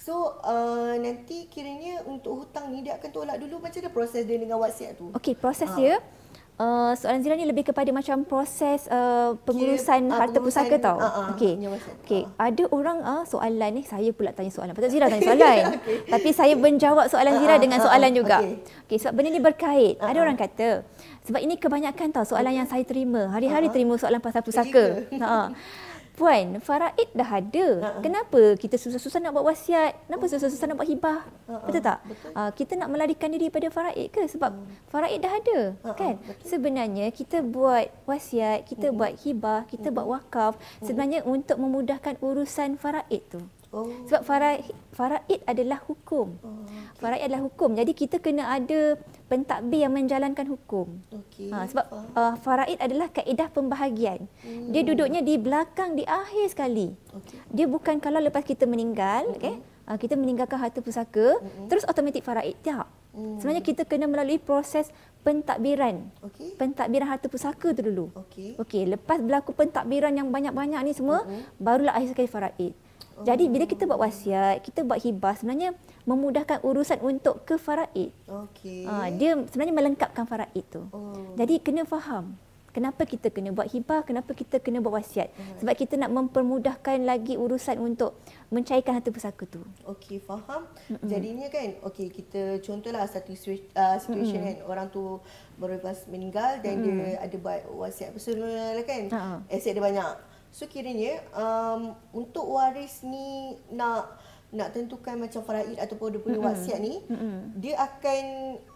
[0.00, 4.40] So uh, nanti kiranya untuk hutang ni dia akan tolak dulu macam mana proses dia
[4.40, 5.12] dengan wasiat tu?
[5.12, 5.76] Okey, proses ha.
[5.76, 6.00] dia
[6.60, 11.00] Uh, soalan Zira ni lebih kepada macam proses uh, pengurusan Kira, harta pengurusan, pusaka tau.
[11.00, 11.56] Uh, uh, Okey.
[12.04, 12.36] Okey, uh.
[12.36, 14.76] ada orang uh, soalan ni saya pula tanya soalan.
[14.76, 15.64] Patut Zira tanya soalan.
[15.80, 16.04] okay.
[16.04, 18.38] Tapi saya menjawab soalan Zira uh, uh, dengan soalan uh, uh, juga.
[18.44, 19.96] Okey, okay, sebab benda ni berkait.
[19.96, 20.10] Uh, uh.
[20.12, 20.68] Ada orang kata
[21.24, 23.32] sebab ini kebanyakan tau soalan yang saya terima.
[23.32, 23.74] Hari-hari uh, uh.
[23.80, 25.08] terima soalan pasal pusaka.
[25.20, 25.52] Ha.
[26.20, 27.66] Puan, faraid dah ada.
[27.80, 28.02] Uh-uh.
[28.04, 30.04] Kenapa kita susah-susah nak buat wasiat?
[30.04, 31.24] Kenapa susah-susah nak buat hibah?
[31.48, 31.64] Uh-uh.
[31.64, 32.04] Betul tak?
[32.04, 32.30] Betul.
[32.36, 34.28] Uh, kita nak melarikan diri daripada faraid ke?
[34.28, 35.58] Sebab uh faraid dah ada.
[35.80, 35.96] Uh-uh.
[35.96, 36.20] kan?
[36.20, 36.44] Betul.
[36.44, 41.56] Sebenarnya kita buat wasiat, kita uh buat hibah, kita uh buat wakaf uh sebenarnya untuk
[41.56, 43.40] memudahkan urusan faraid tu.
[43.70, 43.86] Oh.
[44.10, 46.34] Sebab faraid, faraid adalah hukum.
[46.42, 46.98] Oh, okay.
[46.98, 47.78] Faraid adalah hukum.
[47.78, 48.98] Jadi kita kena ada
[49.30, 50.98] pentadbir yang menjalankan hukum.
[51.06, 51.54] Okay.
[51.54, 51.86] Ha, sebab
[52.18, 54.26] uh, faraid adalah kaedah pembahagian.
[54.42, 54.74] Hmm.
[54.74, 56.90] Dia duduknya di belakang, di akhir sekali.
[57.14, 57.38] Okay.
[57.54, 59.38] Dia bukan kalau lepas kita meninggal, hmm.
[59.38, 59.54] okay,
[59.86, 61.70] uh, kita meninggalkan harta pusaka, hmm.
[61.70, 62.58] terus automatik faraid.
[62.66, 62.90] Tak.
[63.14, 63.38] Hmm.
[63.38, 64.90] Sebenarnya kita kena melalui proses
[65.22, 66.10] pentadbiran.
[66.26, 66.58] Okay.
[66.58, 68.10] Pentadbiran harta pusaka tu dulu.
[68.18, 68.58] Okey.
[68.58, 71.54] Okey, lepas berlaku pentadbiran yang banyak-banyak ni semua, hmm.
[71.62, 72.74] barulah akhir sekali faraid.
[73.26, 75.76] Jadi bila kita buat wasiat, kita buat hibah sebenarnya
[76.08, 78.10] memudahkan urusan untuk ke faraid.
[78.26, 78.88] Okey.
[78.88, 80.82] Ha, dia sebenarnya melengkapkan faraid tu.
[80.90, 81.36] Oh.
[81.36, 82.36] Jadi kena faham
[82.70, 85.30] kenapa kita kena buat hibah, kenapa kita kena buat wasiat.
[85.34, 85.58] Uh-huh.
[85.62, 88.18] Sebab kita nak mempermudahkan lagi urusan untuk
[88.50, 89.62] mencairkan harta pusaka tu.
[89.86, 90.66] Okey, faham.
[90.88, 91.08] Mm-hmm.
[91.10, 94.62] Jadinya kan, okey kita contohlah satu uh, situation mm-hmm.
[94.62, 95.18] kan orang tu
[95.58, 96.98] baru lepas meninggal dan mm-hmm.
[96.98, 99.02] dia ada buat wasiat personal kan.
[99.10, 99.38] Uh-huh.
[99.50, 100.29] Aset dia banyak.
[100.50, 104.18] So kiranya um, untuk waris ni nak
[104.50, 106.58] nak tentukan macam faraid ataupun dia punya mm-hmm.
[106.58, 107.38] wasiat ni mm-hmm.
[107.62, 108.22] dia akan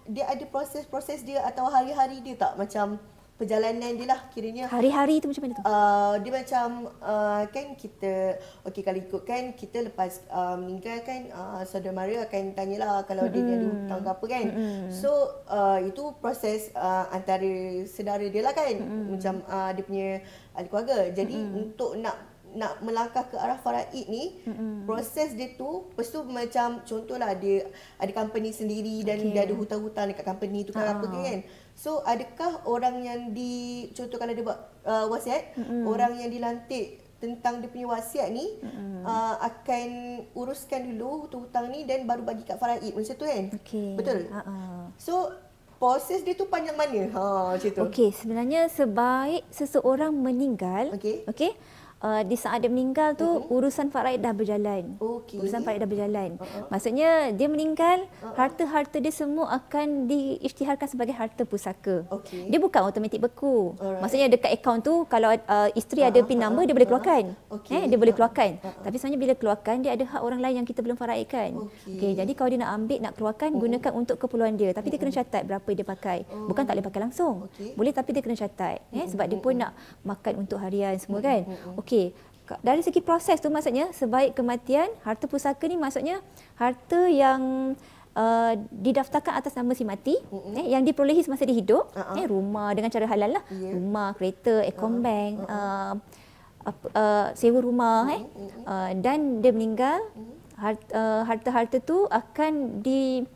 [0.07, 3.03] dia ada proses-proses dia atau hari-hari dia tak macam
[3.35, 5.63] perjalanan dia lah kiranya hari-hari tu macam mana tu?
[5.67, 6.67] Uh, dia macam
[7.03, 8.39] uh, kan kita
[8.71, 13.43] okey kalau ikutkan kita lepas uh, meninggal kan uh, saudara mara akan tanyalah kalau mm-hmm.
[13.43, 14.47] dia ada hutang ke apa kan.
[14.55, 14.91] Mm-hmm.
[14.95, 15.11] So
[15.51, 19.11] uh, itu proses uh, antara saudara dia lah kan mm-hmm.
[19.11, 20.09] macam uh, dia punya
[20.55, 20.99] ahli keluarga.
[21.11, 21.59] Jadi mm-hmm.
[21.59, 24.87] untuk nak nak melangkah ke arah faraid ni mm-hmm.
[24.87, 27.67] proses dia tu lepas tu macam contohlah dia
[27.99, 29.31] ada company sendiri dan okay.
[29.35, 30.93] dia ada hutang-hutang dekat company tu kan uh.
[30.99, 31.39] apa kan
[31.75, 35.83] so adakah orang yang di contoh kalau dia buat uh, wasiat mm-hmm.
[35.91, 39.03] orang yang dilantik tentang dia punya wasiat ni mm-hmm.
[39.03, 39.89] uh, akan
[40.39, 43.91] uruskan dulu hutang-hutang ni dan baru bagi kat faraid macam tu kan okay.
[43.99, 44.95] betul uh-uh.
[44.95, 45.35] so
[45.85, 47.25] proses dia tu panjang mana ha
[47.59, 51.53] macam tu okey sebenarnya sebaik seseorang meninggal okey okey
[52.05, 53.55] uh, di saat dia meninggal tu uh-huh.
[53.55, 54.97] urusan faraid dah berjalan.
[54.99, 55.39] Okay.
[55.41, 56.37] Urusan faraid dah berjalan.
[56.37, 56.69] Uh-huh.
[56.69, 58.35] Maksudnya dia meninggal, uh-huh.
[58.37, 62.05] harta-harta dia semua akan diisytiharkan sebagai harta pusaka.
[62.23, 62.49] Okay.
[62.53, 63.77] Dia bukan automatik beku.
[63.81, 64.03] Alright.
[64.05, 66.13] Maksudnya dekat akaun tu kalau uh, isteri uh-huh.
[66.13, 66.69] ada pin number uh-huh.
[66.69, 67.25] dia boleh keluarkan.
[67.63, 67.75] Okay.
[67.75, 68.51] Eh dia boleh keluarkan.
[68.61, 68.83] Uh-huh.
[68.85, 71.57] Tapi sebenarnya bila keluarkan dia ada hak orang lain yang kita belum faraidkan.
[71.57, 71.97] Okey.
[71.99, 73.63] Okay, jadi kalau dia nak ambil nak keluarkan uh-huh.
[73.63, 74.71] gunakan untuk keperluan dia.
[74.73, 74.93] Tapi uh-huh.
[74.93, 76.19] dia kena catat berapa dia pakai.
[76.29, 76.49] Uh-huh.
[76.51, 77.35] Bukan tak boleh pakai langsung.
[77.53, 77.73] Okay.
[77.75, 78.77] Boleh tapi dia kena catat.
[78.93, 79.41] Eh sebab uh-huh.
[79.41, 79.73] dia pun nak
[80.05, 81.29] makan untuk harian semua uh-huh.
[81.29, 81.41] kan.
[81.81, 82.13] Okey okey
[82.61, 86.21] dari segi proses tu maksudnya sebaik kematian harta pusaka ni maksudnya
[86.61, 87.73] harta yang
[88.13, 90.59] uh, didaftarkan atas nama si mati mm-hmm.
[90.61, 92.21] eh yang diperolehi semasa dia hidup uh-huh.
[92.21, 93.73] eh rumah dengan cara halal lah yeah.
[93.73, 95.55] rumah kereta ekon bank uh-huh.
[95.57, 95.95] uh,
[96.69, 98.17] uh, uh, sewa rumah uh-huh.
[98.17, 98.23] eh
[98.69, 100.05] uh, dan dia meninggal
[100.55, 103.27] harta, uh, harta-harta tu akan di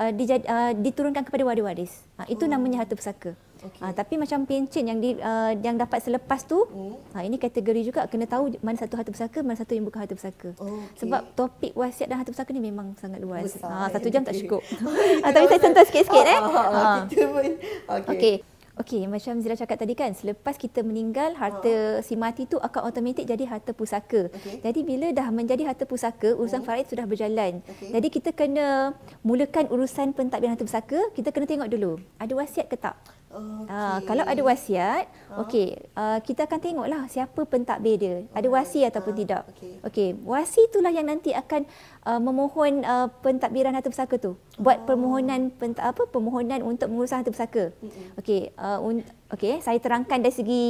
[0.00, 2.52] uh, dijad, uh, diturunkan kepada waris-waris uh, itu uh-huh.
[2.56, 3.80] namanya harta pusaka Okay.
[3.80, 7.16] Ha, tapi macam pencen yang di, uh, yang dapat selepas tu, hmm.
[7.16, 10.14] ha, ini kategori juga kena tahu mana satu harta pusaka, mana satu yang bukan harta
[10.14, 10.52] pusaka.
[10.60, 11.04] Oh, okay.
[11.04, 13.48] Sebab topik wasiat dan harta pusaka ni memang sangat luas.
[13.48, 14.60] Besar, ha, satu jam tak cukup.
[15.24, 16.24] ha, tapi saya sentuh sikit-sikit.
[16.28, 16.38] eh.
[16.38, 16.92] Ha, ha.
[17.08, 18.12] Okay.
[18.12, 18.36] okay.
[18.74, 22.02] Okey, macam Zira cakap tadi kan, selepas kita meninggal, harta uh.
[22.02, 24.26] si mati tu akan automatik jadi harta pusaka.
[24.34, 24.66] Okay.
[24.66, 26.66] Jadi bila dah menjadi harta pusaka, urusan uh.
[26.66, 27.62] faraid sudah berjalan.
[27.62, 27.94] Okay.
[27.94, 28.90] Jadi kita kena
[29.22, 32.98] mulakan urusan pentadbiran harta pusaka, kita kena tengok dulu, ada wasiat ke tak?
[33.34, 33.66] Okay.
[33.66, 35.42] Uh, kalau ada wasiat, huh?
[35.42, 38.14] okey, uh, kita akan tengoklah siapa pentadbir dia.
[38.30, 39.42] Ada wasi ataupun uh, tidak.
[39.50, 40.08] Okey, okay.
[40.22, 41.66] wasi itulah yang nanti akan
[42.06, 44.38] uh, memohon uh, pentadbiran harta pusaka tu.
[44.54, 44.94] Buat oh.
[44.94, 47.64] permohonan pent, apa permohonan untuk menguruskan harta pusaka.
[47.82, 48.20] Mm-hmm.
[48.22, 50.66] Okey, uh, un- okey, saya terangkan dari segi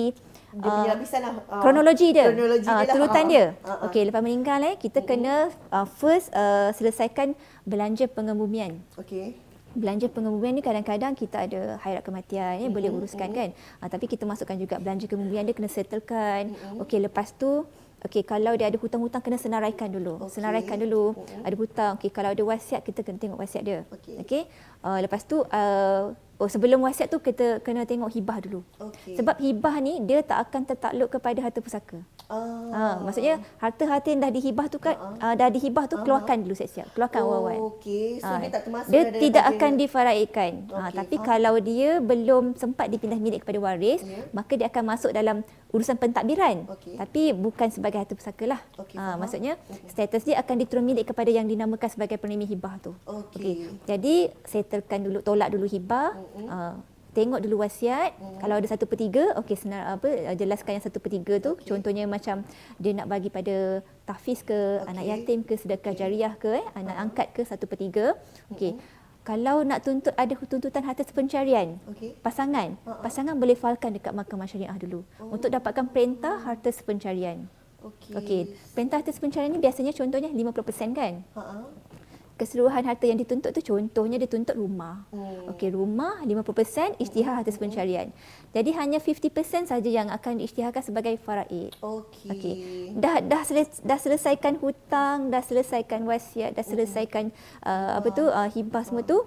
[0.55, 1.35] dia uh, lah.
[1.51, 2.31] Uh, kronologi dia.
[2.33, 3.47] Kronologi uh, turutan dia.
[3.61, 3.79] Uh, uh, uh.
[3.93, 5.11] Okey, lepas meninggal eh kita mm-hmm.
[5.21, 5.35] kena
[5.69, 7.37] uh, first uh, selesaikan
[7.69, 8.81] belanja pengebumian.
[8.97, 9.44] Okey
[9.75, 13.51] belanja pengebumian ni kadang-kadang kita ada hairat kematian ya, boleh uruskan kan.
[13.83, 16.55] Ha, tapi kita masukkan juga belanja pengebumian dia kena settlekan.
[16.81, 17.67] Okey lepas tu
[18.05, 20.21] Okey kalau dia ada hutang-hutang kena senaraikan dulu.
[20.29, 20.37] Okay.
[20.37, 21.17] Senaraikan dulu.
[21.41, 21.93] Ada hutang.
[21.97, 23.81] Okey kalau ada wasiat kita kena tengok wasiat dia.
[23.89, 24.21] Okey.
[24.21, 24.43] Okay?
[24.85, 28.61] Uh, lepas tu uh, Oh sebelum wasiat tu kita kena tengok hibah dulu.
[28.77, 29.15] Okay.
[29.15, 32.03] Sebab hibah ni dia tak akan tertakluk kepada harta pusaka.
[32.27, 32.73] Uh.
[32.73, 35.21] Ha, maksudnya harta-harta yang dah dihibah tu kan uh-huh.
[35.21, 36.03] uh, dah dihibah tu uh-huh.
[36.03, 36.91] keluarkan dulu siap-siap.
[36.97, 37.59] Keluarkan oh, awal-awal.
[37.77, 38.19] Okey.
[38.19, 40.51] So uh, dia tak termasuk Dia tidak akan difaraidkan.
[40.67, 40.75] Okay.
[40.75, 41.23] Uh, tapi uh.
[41.23, 44.27] kalau dia belum sempat dipindah milik kepada waris, yeah.
[44.35, 45.45] maka dia akan masuk dalam
[45.75, 46.65] urusan pentadbiran.
[46.79, 46.95] Okay.
[46.97, 48.61] Tapi bukan sebagai harta pusaka lah.
[48.79, 49.91] Okay, uh, maksudnya okay.
[49.91, 52.93] status dia akan diturun milik kepada yang dinamakan sebagai penerima hibah tu.
[53.05, 53.35] Okey.
[53.35, 53.55] Okay.
[53.85, 54.15] Jadi
[54.47, 56.15] settlekan dulu tolak dulu hibah.
[56.35, 56.75] Uh,
[57.15, 58.43] tengok dulu wasiat hmm.
[58.43, 61.71] kalau ada satu per tiga okey senar apa jelaskan yang satu per tiga tu okay.
[61.71, 62.43] contohnya macam
[62.83, 64.91] dia nak bagi pada tahfiz ke okay.
[64.91, 66.01] anak yatim ke sedekah okay.
[66.03, 68.19] jariah ke eh, anak uh angkat ke satu per tiga
[68.51, 68.81] okey hmm.
[69.23, 72.17] kalau nak tuntut ada tuntutan harta pencarian okay.
[72.19, 73.01] pasangan uh-huh.
[73.05, 75.37] pasangan boleh falkan dekat mahkamah syariah dulu oh.
[75.37, 77.45] untuk dapatkan perintah harta pencarian
[77.85, 78.41] okey okey
[78.73, 81.94] perintah harta pencarian ni biasanya contohnya 50% kan uh-huh
[82.35, 85.07] keseluruhan harta yang dituntut tu contohnya dituntut rumah.
[85.15, 85.55] Hmm.
[85.55, 88.11] Okey, rumah 50% isytihar harta pencarian.
[88.51, 91.71] Jadi hanya 50% saja yang akan diisytiharkan sebagai faraid.
[91.79, 92.31] Okey.
[92.35, 92.55] Okey.
[92.99, 97.63] Dah dah seles, dah selesaikan hutang, dah selesaikan wasiat, dah selesaikan hmm.
[97.63, 99.23] uh, apa tu uh, hibah semua tu.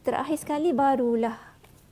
[0.00, 1.36] Terakhir sekali barulah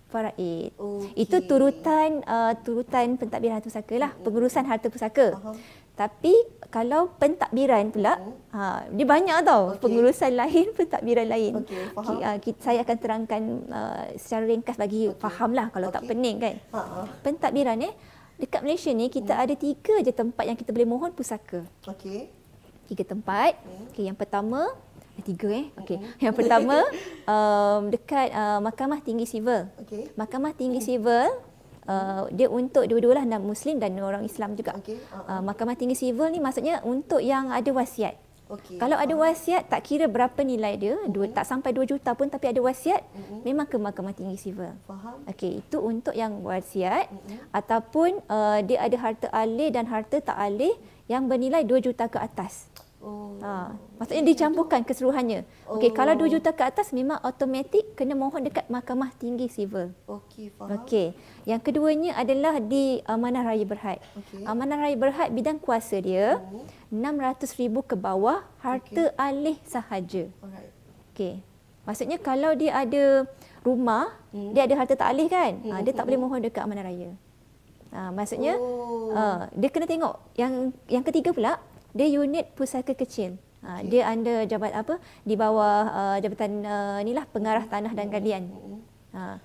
[0.08, 0.72] faraid.
[0.72, 1.28] Okay.
[1.28, 4.22] Itu turutan uh, turutan pentadbiran harta pusaka lah, hmm.
[4.24, 5.36] pengurusan harta pusaka.
[5.36, 5.56] Uh-huh.
[5.96, 6.32] Tapi
[6.76, 8.52] kalau pentadbiran pula, hmm.
[8.52, 9.80] ha, dia banyak tau okay.
[9.80, 11.52] pengurusan lain, pentadbiran lain.
[11.64, 12.20] Okay, faham.
[12.20, 15.16] Uh, kita, saya akan terangkan uh, secara ringkas bagi okay.
[15.16, 15.96] fahamlah kalau okay.
[15.96, 16.54] tak pening kan.
[16.76, 17.08] Ha-ha.
[17.24, 17.96] Pentadbiran eh,
[18.36, 19.44] dekat Malaysia ni kita hmm.
[19.48, 21.64] ada tiga je tempat yang kita boleh mohon pusaka.
[21.88, 22.28] Okey.
[22.92, 23.56] Tiga tempat.
[23.56, 23.88] Hmm.
[23.96, 24.68] Okay, yang pertama,
[25.16, 25.72] eh, tiga eh.
[25.80, 25.96] Okey.
[25.96, 26.12] Hmm.
[26.28, 26.76] Yang pertama
[27.32, 29.64] um, dekat uh, Mahkamah Tinggi Sivil.
[29.80, 30.12] Okay.
[30.12, 30.88] Mahkamah Tinggi hmm.
[30.92, 31.32] Sivil
[31.86, 34.74] Uh, dia untuk dua-dualah Muslim dan orang Islam juga.
[34.82, 34.98] Okay.
[34.98, 35.38] Uh-huh.
[35.38, 38.18] Uh, Mahkamah Tinggi Sivil ni maksudnya untuk yang ada wasiat.
[38.46, 38.78] Okay.
[38.78, 41.10] Kalau ada wasiat tak kira berapa nilai dia, uh-huh.
[41.10, 43.42] dua, tak sampai 2 juta pun tapi ada wasiat, uh-huh.
[43.42, 44.70] memang ke Mahkamah Tinggi Sivil.
[44.86, 45.26] Faham.
[45.26, 47.50] Okey, itu untuk yang wasiat uh-huh.
[47.50, 50.74] ataupun uh, dia ada harta alih dan harta tak alih
[51.10, 52.70] yang bernilai 2 juta ke atas.
[53.06, 53.38] Oh.
[53.38, 53.70] Ha,
[54.02, 55.46] maksudnya dicampurkan keseluruhannya.
[55.70, 55.94] Okey, oh.
[55.94, 59.94] kalau 2 juta ke atas memang automatik kena mohon dekat Mahkamah Tinggi Sivil.
[60.10, 60.74] Okey, faham.
[60.82, 61.14] Okey.
[61.46, 64.02] Yang keduanya adalah di Amanah Raya Berhad.
[64.02, 64.42] Okay.
[64.42, 66.66] Amanah Raya Berhad bidang kuasa dia oh.
[66.90, 67.46] 600,000
[67.86, 69.22] ke bawah harta okay.
[69.22, 70.26] alih sahaja.
[70.42, 70.74] Alright.
[71.14, 71.34] Okey.
[71.86, 73.30] Maksudnya kalau dia ada
[73.62, 74.50] rumah, hmm.
[74.50, 75.62] dia ada harta tak alih kan?
[75.62, 75.78] Hmm.
[75.78, 77.14] Ha, dia tak boleh mohon dekat Amanah Raya.
[77.94, 79.14] Ha, maksudnya oh.
[79.14, 81.62] ha, dia kena tengok yang yang ketiga pula
[81.96, 83.40] dia unit pusaka kecil.
[83.64, 83.98] Ha, okay.
[83.98, 85.00] Dia under jabat apa?
[85.24, 88.52] Di bawah uh, jabatan uh, inilah pengarah tanah dan galian.
[89.16, 89.40] Ha,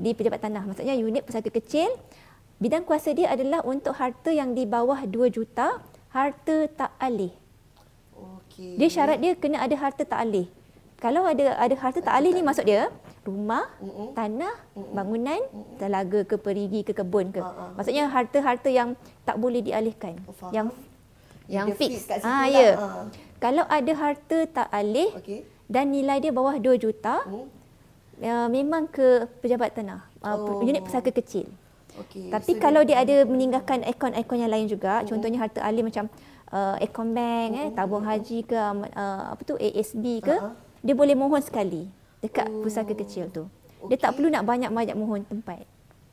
[0.00, 0.64] di pejabat tanah.
[0.64, 1.92] Maksudnya unit pusaka kecil.
[2.60, 5.80] Bidang kuasa dia adalah untuk harta yang di bawah 2 juta,
[6.12, 7.32] harta tak alih.
[8.50, 8.76] Okay.
[8.76, 10.48] Dia syarat dia kena ada harta tak alih.
[11.00, 12.92] Kalau ada ada harta tak alih ni maksud dia
[13.24, 14.12] rumah, Mm-mm.
[14.16, 14.92] tanah, Mm-mm.
[14.96, 15.76] bangunan, Mm-mm.
[15.80, 17.40] telaga ke perigi ke kebun ke.
[17.40, 17.76] Uh-uh.
[17.76, 20.20] Maksudnya harta-harta yang tak boleh dialihkan.
[20.28, 20.72] Oh, yang
[21.50, 22.06] yang fix.
[22.06, 22.78] fix ah ya.
[22.78, 22.86] Ha.
[23.42, 25.42] Kalau ada harta tak alih okay.
[25.66, 27.46] dan nilai dia bawah 2 juta, hmm.
[28.22, 30.06] uh, memang ke pejabat tanah.
[30.22, 30.62] Uh, oh.
[30.62, 31.50] Unit pusaka kecil.
[32.06, 32.30] Okay.
[32.30, 35.06] Tapi so kalau dia ada meninggalkan akaun-akaun yang lain juga, hmm.
[35.10, 36.06] contohnya harta alih macam
[36.52, 37.60] uh, akaun bank, hmm.
[37.64, 40.54] eh, tabung haji ke, uh, apa tu ASB ke, uh-huh.
[40.84, 41.88] dia boleh mohon sekali
[42.20, 42.62] dekat oh.
[42.62, 43.48] pusaka kecil tu.
[43.80, 43.96] Okay.
[43.96, 45.64] Dia tak perlu nak banyak-banyak mohon tempat.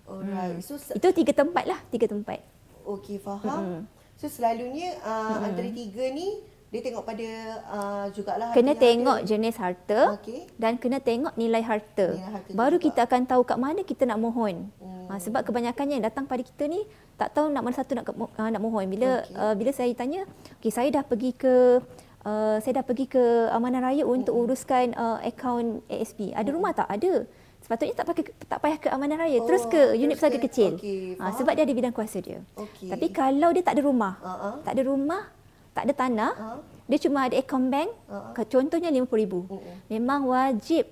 [0.08, 0.64] Alright.
[0.64, 0.64] Hmm.
[0.64, 2.40] So, Itu tiga tempat lah, tiga tempat.
[2.88, 3.84] Okey, faham.
[3.84, 3.97] Hmm.
[4.18, 5.46] So selalunya uh, hmm.
[5.46, 7.28] antara tiga ni dia tengok pada
[7.72, 9.30] uh, jugalah kena tengok harta.
[9.30, 10.52] jenis harta okay.
[10.60, 12.12] dan kena tengok nilai harta.
[12.12, 12.86] Nilai harta Baru juga.
[12.92, 14.68] kita akan tahu kat mana kita nak mohon.
[14.84, 15.08] Hmm.
[15.08, 16.84] Uh, sebab kebanyakannya yang datang pada kita ni
[17.16, 18.84] tak tahu nak mana satu nak uh, nak mohon.
[18.90, 19.38] Bila okay.
[19.38, 20.28] uh, bila saya tanya,
[20.60, 21.80] okey saya dah pergi ke
[22.28, 24.44] uh, saya dah pergi ke Amanah Raya untuk hmm.
[24.44, 26.36] uruskan uh, akaun ASB.
[26.36, 26.56] Ada hmm.
[26.58, 26.90] rumah tak?
[26.92, 27.24] Ada.
[27.68, 30.80] Sepatutnya tak pakai tak payah ke amanah raya, oh, terus ke unit pesaka kecil.
[30.80, 32.40] Okay, ha, sebab dia ada bidang kuasa dia.
[32.56, 32.88] Okay.
[32.88, 34.64] Tapi kalau dia tak ada rumah, uh-huh.
[34.64, 35.28] tak ada rumah,
[35.76, 36.60] tak ada tanah, uh-huh.
[36.88, 38.48] dia cuma ada account bank, uh-huh.
[38.48, 39.34] contohnya RM50,000.
[39.36, 39.60] Uh-huh.
[39.92, 40.88] Memang wajib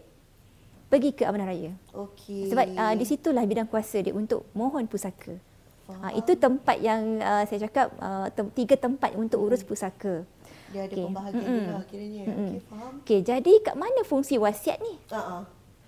[0.91, 1.71] pergi ke amanah raya.
[1.95, 2.51] Okay.
[2.51, 5.39] Sebab uh, di situlah bidang kuasa dia untuk mohon pusaka.
[5.85, 10.25] Ha, itu tempat yang uh, saya cakap uh, tem- tiga tempat untuk urus pusaka.
[10.73, 11.05] Dia ada okay.
[11.05, 11.61] pembahagian mm-hmm.
[11.61, 12.23] juga kiranya.
[12.25, 12.41] Mm-hmm.
[12.49, 12.93] Okey, faham.
[13.05, 14.97] Okey, jadi kat mana fungsi wasiat ni?
[15.13, 15.45] Uh-uh.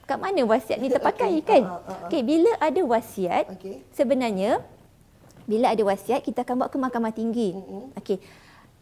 [0.08, 1.44] Kat mana wasiat ni terpakai okay.
[1.44, 1.64] kan?
[1.68, 1.84] Uh-uh.
[1.84, 2.08] Uh-uh.
[2.08, 3.84] Okey, bila ada wasiat, okay.
[3.92, 4.64] sebenarnya
[5.44, 7.52] bila ada wasiat kita akan bawa ke mahkamah tinggi.
[7.52, 8.00] Mm-hmm.
[8.00, 8.18] Okey.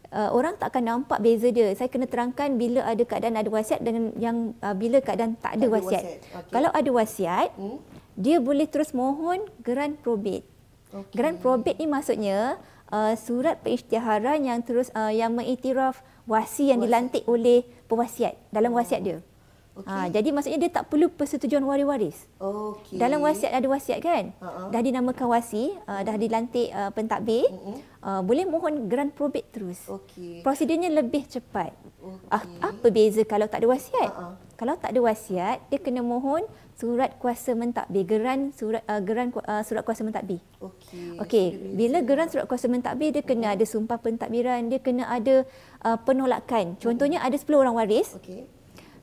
[0.06, 1.66] Uh, orang tak akan nampak beza dia.
[1.74, 5.66] Saya kena terangkan bila ada keadaan ada wasiat dengan yang uh, bila keadaan tak ada
[5.66, 6.02] tak wasiat.
[6.06, 6.18] wasiat.
[6.30, 6.52] Okay.
[6.54, 7.78] Kalau ada wasiat, mm.
[8.14, 10.46] dia boleh terus mohon geran probate.
[10.94, 11.14] Okay.
[11.18, 12.56] Grant probate ni maksudnya
[12.94, 16.86] uh, surat perisytiharan yang terus uh, yang mengiktiraf wasi yang wasi.
[16.86, 19.18] dilantik oleh pewasiat dalam wasiat dia.
[19.76, 19.92] Okay.
[19.92, 22.16] Ha, jadi maksudnya dia tak perlu persetujuan waris-waris.
[22.40, 22.96] Okay.
[22.96, 24.32] Dalam wasiat ada wasiat kan?
[24.40, 24.72] Uh-huh.
[24.72, 27.76] Dah dinamakan wasi, uh, dah dilantik uh, pentadbir, uh-huh.
[28.00, 29.84] uh, boleh mohon grant probate terus.
[29.84, 30.40] Okay.
[30.40, 31.76] Prosedurnya lebih cepat.
[31.76, 32.32] Okay.
[32.32, 34.08] Uh, apa beza kalau tak ada wasiat?
[34.08, 34.34] Uh-huh.
[34.56, 36.40] Kalau tak ada wasiat, dia kena mohon
[36.76, 40.40] surat kuasa mentadbir geran surat uh, geran uh, surat kuasa mentadbir.
[40.60, 41.20] Okey.
[41.20, 45.44] Okey, bila geran surat kuasa mentadbir dia kena ada sumpah pentadbiran, dia kena ada
[45.84, 46.80] uh, penolakan.
[46.80, 48.16] Contohnya ada 10 orang waris.
[48.16, 48.55] Okey.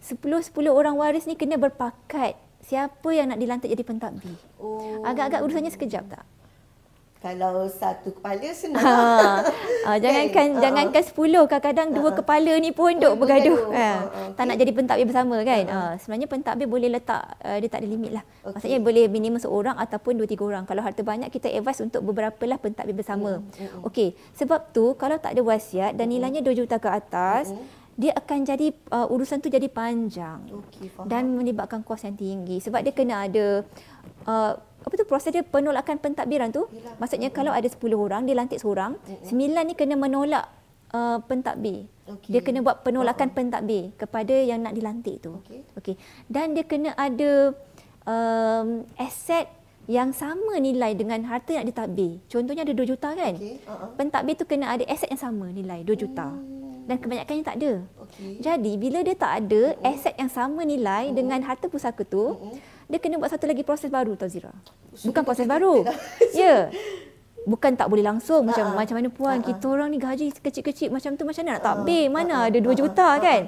[0.04, 4.36] 10 10 orang waris ni kena berpakat siapa yang nak dilantik jadi pentadbir.
[4.60, 5.00] Oh.
[5.08, 6.24] Agak-agak urusannya sekejap tak?
[7.24, 8.84] kalau satu kepala senang.
[8.84, 9.00] Ha.
[9.88, 10.60] Ha, jangankan kan?
[10.60, 12.16] jangankan sepuluh kadang-kadang dua ha.
[12.20, 13.72] kepala ni pun duk bergaduh.
[13.72, 13.80] Ha.
[13.80, 13.88] Ha.
[14.04, 14.28] Okay.
[14.36, 15.64] Tak nak jadi pentadbir bersama kan.
[15.64, 15.80] Ha.
[15.80, 15.92] Ha.
[16.04, 18.24] sebenarnya pentadbir boleh letak uh, dia tak ada limit lah.
[18.44, 18.60] Okay.
[18.60, 20.68] Maksudnya boleh minimum seorang ataupun dua tiga orang.
[20.68, 23.40] Kalau harta banyak kita advise untuk beberapa lah pentadbir bersama.
[23.40, 23.48] Hmm.
[23.56, 23.88] Hmm.
[23.88, 27.83] Okey, sebab tu kalau tak ada wasiat dan nilainya 2 juta ke atas hmm.
[27.94, 30.46] Dia akan jadi uh, urusan tu jadi panjang.
[30.50, 33.62] Okay, dan melibatkan kos yang tinggi sebab dia kena ada
[34.28, 34.54] uh,
[34.84, 37.00] apa tu proses dia penolakan pentadbiran tu Yalah.
[37.00, 37.40] maksudnya mm-hmm.
[37.40, 39.64] kalau ada 10 orang dia lantik seorang mm-hmm.
[39.64, 40.46] ni kena menolak
[40.92, 42.30] uh, pentadbir okay.
[42.36, 43.38] dia kena buat penolakan uh-huh.
[43.38, 45.96] pentadbir kepada yang nak dilantik tu okey okay.
[46.28, 47.56] dan dia kena ada
[48.04, 49.48] um, aset
[49.84, 53.60] yang sama nilai dengan harta yang ditadbir contohnya ada 2 juta kan okay.
[53.64, 53.96] uh-huh.
[53.96, 56.73] pentadbir tu kena ada aset yang sama nilai 2 juta hmm.
[56.84, 58.44] Dan kebanyakannya tak ada okay.
[58.44, 59.90] jadi bila dia tak ada uh-huh.
[59.90, 61.18] aset yang sama nilai uh-huh.
[61.18, 64.52] dengan harta pusaka tu uh-huh dia kena buat satu lagi proses baru tau Zira.
[65.02, 65.82] Bukan proses baru.
[66.38, 66.70] Ya.
[67.44, 68.80] Bukan tak boleh langsung macam uh-huh.
[68.80, 69.52] macam mana puan uh-huh.
[69.52, 72.50] kita orang ni gaji kecil-kecil macam tu macam mana nak takbir mana uh-huh.
[72.54, 73.20] ada 2 juta uh-huh.
[73.20, 73.42] kan.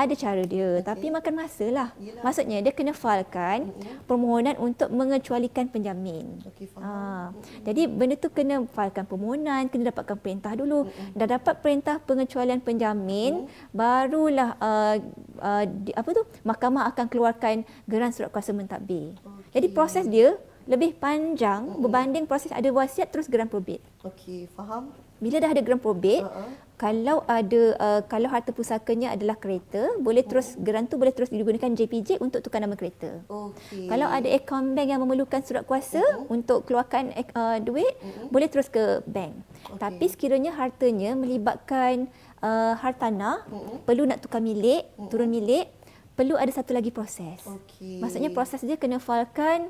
[0.00, 0.88] Ada cara dia okay.
[0.88, 1.88] tapi makan masa lah.
[2.00, 2.24] Yelah.
[2.24, 4.00] Maksudnya dia kena filekan uh-huh.
[4.08, 6.40] permohonan untuk mengecualikan penjamin.
[6.56, 6.88] Okay, faham.
[6.88, 6.92] Ha.
[6.96, 7.28] Uh-huh.
[7.68, 10.88] Jadi benda tu kena filekan permohonan, kena dapatkan perintah dulu.
[10.88, 11.12] Uh-huh.
[11.12, 13.76] Dah dapat perintah pengecualian penjamin, uh-huh.
[13.76, 14.96] barulah uh,
[15.36, 19.20] uh, di, apa tu mahkamah akan keluarkan geran surat kuasa mentadbir.
[19.20, 19.60] Okay.
[19.60, 20.32] Jadi proses dia
[20.64, 21.76] lebih panjang uh-huh.
[21.76, 23.84] berbanding proses ada wasiat terus geran probate.
[24.00, 24.96] Okey, faham.
[25.20, 26.69] Bila dah ada geran probate, uh-huh.
[26.80, 30.64] Kalau ada uh, kalau harta pusakanya adalah kereta, boleh terus uh-huh.
[30.64, 33.20] geran tu boleh terus digunakan JPJ untuk tukar nama kereta.
[33.28, 33.84] Okey.
[33.84, 36.32] Kalau ada akaun bank yang memerlukan surat kuasa uh-huh.
[36.32, 38.32] untuk keluarkan uh, duit, uh-huh.
[38.32, 39.36] boleh terus ke bank.
[39.68, 39.76] Okay.
[39.76, 42.08] Tapi sekiranya hartanya melibatkan
[42.40, 43.84] uh, hartanah mm-hmm.
[43.84, 45.08] perlu nak tukar milik, mm-hmm.
[45.12, 45.68] turun milik,
[46.16, 47.44] perlu ada satu lagi proses.
[47.44, 48.00] Okay.
[48.00, 49.68] Maksudnya proses dia kena filekan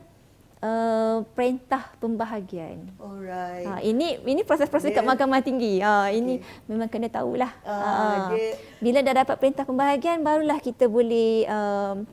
[0.65, 2.89] uh, perintah pembahagian.
[3.01, 3.67] Alright.
[3.67, 5.81] Ha, ini ini proses-proses kat mahkamah tinggi.
[5.81, 6.69] Ha, ini okay.
[6.69, 7.53] memang kena tahulah.
[7.65, 7.93] Uh, ha,
[8.33, 8.57] dia...
[8.81, 12.07] Bila dah dapat perintah pembahagian barulah kita boleh um,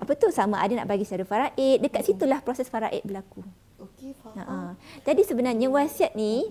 [0.00, 1.78] apa tu sama ada nak bagi secara faraid.
[1.84, 2.08] Dekat mm-hmm.
[2.16, 3.44] situlah proses faraid berlaku.
[3.80, 4.44] Okey, faham.
[4.44, 4.56] Ha,
[5.04, 6.48] jadi sebenarnya wasiat ni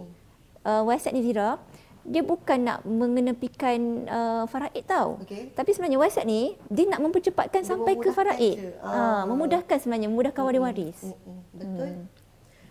[0.66, 1.58] uh, wasiat ni Zira
[2.08, 5.20] dia bukan nak mengenepikan uh, faraid tau.
[5.24, 5.52] Okay.
[5.54, 8.76] Tapi sebenarnya wasiat ni dia nak mempercepatkan dia sampai ke faraid.
[8.80, 9.24] Ah.
[9.24, 11.00] Ha, memudahkan sebenarnya memudahkan waris-waris.
[11.04, 11.18] Hmm.
[11.28, 11.42] Hmm.
[11.56, 11.90] Betul.
[11.92, 12.06] Hmm.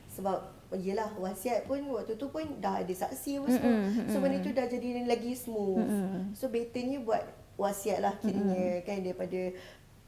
[0.08, 0.38] Sebab
[0.76, 3.72] Yelah wasiat pun waktu tu pun dah ada saksi apa semua.
[3.88, 4.08] Mm-hmm.
[4.12, 5.80] So benda tu dah jadi lagi smooth.
[5.80, 6.22] Mm-hmm.
[6.36, 7.24] So betternya buat
[7.56, 8.84] wasiat lah kiranya mm-hmm.
[8.84, 9.40] kan daripada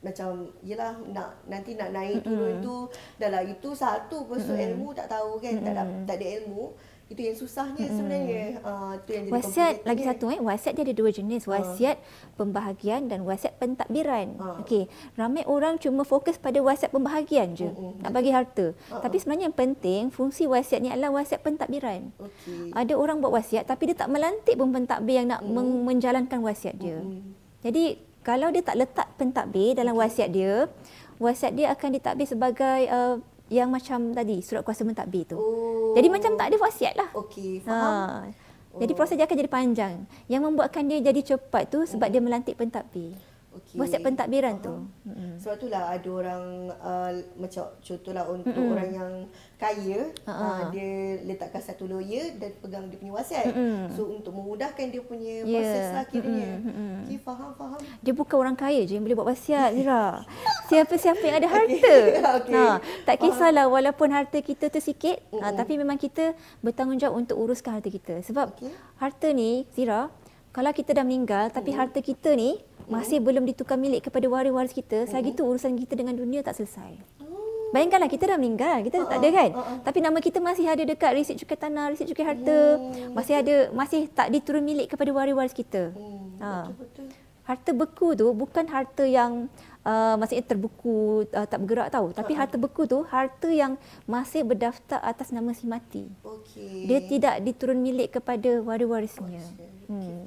[0.04, 2.64] macam yelah nak nanti nak naik turun mm-hmm.
[2.64, 2.76] tu
[3.16, 4.64] dah lah itu satu pun mm-hmm.
[4.68, 5.64] ilmu tak tahu kan mm-hmm.
[5.64, 6.64] tak, ada, tak ada ilmu
[7.10, 7.96] itu yang susahnya hmm.
[7.98, 11.58] sebenarnya uh, itu yang jadi wasiat lagi satu eh wasiat dia ada dua jenis ah.
[11.58, 12.02] wasiat uh.
[12.38, 14.62] pembahagian dan wasiat pentadbiran uh.
[14.62, 14.86] okey
[15.18, 17.98] ramai orang cuma fokus pada wasiat pembahagian je uh-uh.
[17.98, 19.02] nak bagi harta uh-uh.
[19.02, 22.70] tapi sebenarnya yang penting fungsi wasiat ni adalah wasiat pentadbiran okay.
[22.78, 25.66] ada orang buat wasiat tapi dia tak melantik pun pentadbir yang nak uh.
[25.66, 27.26] menjalankan wasiat dia uh-uh.
[27.66, 30.70] jadi kalau dia tak letak pentadbir dalam wasiat dia
[31.18, 33.18] wasiat dia akan ditadbir sebagai uh,
[33.50, 35.36] yang macam tadi surat kuasa mentadbir tu.
[35.36, 35.92] Oh.
[35.98, 37.10] Jadi macam tak ada wasiat lah.
[37.18, 38.30] Okey, faham.
[38.30, 38.30] Ha.
[38.78, 38.96] Jadi oh.
[38.96, 39.94] proses dia akan jadi panjang.
[40.30, 42.14] Yang membuatkan dia jadi cepat tu sebab hmm.
[42.14, 43.18] dia melantik pentadbir.
[43.50, 43.82] Okey.
[43.82, 44.74] Buat siap pentadbiran tu.
[45.10, 45.32] Mm-hmm.
[45.42, 46.44] Sebab itulah ada orang
[46.78, 48.72] uh, macam contohlah untuk mm-hmm.
[48.78, 49.12] orang yang
[49.58, 50.30] kaya uh-huh.
[50.30, 53.50] uh, dia letakkan satu lawyer dan pegang dia punya wasiat.
[53.50, 53.98] Mm-hmm.
[53.98, 55.50] So untuk memudahkan dia punya yeah.
[55.50, 56.50] proses lah kiranya.
[56.62, 56.94] Mm-hmm.
[57.10, 57.80] Okay, faham faham.
[57.98, 60.22] Dia bukan orang kaya je yang boleh buat wasiat Zira.
[60.70, 61.94] Siapa-siapa yang ada harta.
[62.38, 62.54] okay.
[62.54, 65.42] Ha, tak kisahlah walaupun harta kita tu sikit mm-hmm.
[65.42, 68.22] ha, tapi memang kita bertanggungjawab untuk uruskan harta kita.
[68.22, 68.70] Sebab okay.
[69.02, 70.06] harta ni Zira
[70.54, 71.82] kalau kita dah meninggal tapi mm-hmm.
[71.82, 75.10] harta kita ni masih belum ditukar milik kepada waris-waris kita, mm-hmm.
[75.14, 76.98] selagi itu urusan kita dengan dunia tak selesai.
[77.22, 77.70] Oh.
[77.70, 79.06] Bayangkanlah kita dah meninggal, kita uh-uh.
[79.06, 79.50] tak ada kan?
[79.54, 79.78] Uh-uh.
[79.86, 82.58] Tapi nama kita masih ada dekat resit cukai tanah, resit cukai harta.
[82.82, 83.14] Hmm.
[83.14, 85.94] Masih ada masih tak diturun milik kepada waris-waris kita.
[85.94, 86.34] Hmm.
[86.42, 86.66] Ha.
[86.66, 87.06] Betul-betul.
[87.46, 89.46] Harta beku tu bukan harta yang
[89.86, 92.42] uh, maksudnya terbuku uh, tak bergerak tahu, tapi uh-uh.
[92.42, 96.10] harta beku tu harta yang masih berdaftar atas nama si mati.
[96.26, 96.90] Okay.
[96.90, 99.46] Dia tidak diturun milik kepada waris-warisnya.
[99.46, 99.70] Okay.
[99.90, 100.26] Hmm.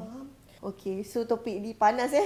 [0.64, 1.04] Okay.
[1.04, 2.24] So topik ni panas eh.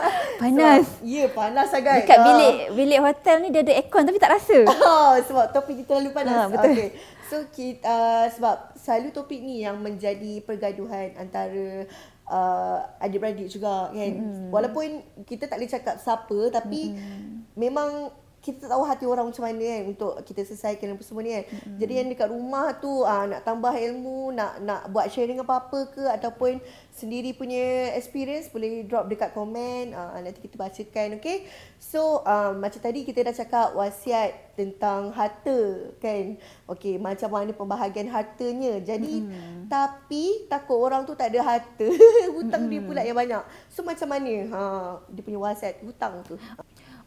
[0.42, 0.86] Panas.
[1.02, 2.06] Ya, yeah, panas sangat.
[2.06, 4.58] Dekat bilik bilik hotel ni dia ada aircon tapi tak rasa.
[4.64, 6.32] Oh, sebab topik kita terlalu panas.
[6.32, 6.70] Ha, betul.
[6.70, 6.88] Okay.
[7.26, 11.84] So kita uh, sebab selalu topik ni yang menjadi pergaduhan antara
[12.30, 14.12] uh, adik-beradik juga kan.
[14.16, 14.48] Mm.
[14.54, 14.86] Walaupun
[15.26, 17.58] kita tak boleh cakap siapa tapi mm.
[17.58, 21.44] memang kita tahu hati orang macam mana kan untuk kita selesaikan apa semua ni kan.
[21.44, 21.76] Mm-hmm.
[21.76, 25.92] Jadi yang dekat rumah tu aa, ah, nak tambah ilmu, nak nak buat sharing apa-apa
[25.92, 26.56] ke ataupun
[26.88, 31.44] sendiri punya experience boleh drop dekat komen aa, ah, nanti kita bacakan okay.
[31.76, 36.40] So aa, macam tadi kita dah cakap wasiat tentang harta kan.
[36.64, 38.80] Okay macam mana pembahagian hartanya.
[38.80, 39.68] Jadi mm.
[39.68, 41.86] tapi takut orang tu tak ada harta,
[42.36, 42.72] hutang mm-hmm.
[42.72, 43.42] dia pula yang banyak.
[43.68, 44.60] So macam mana ha,
[45.12, 46.40] dia punya wasiat hutang tu?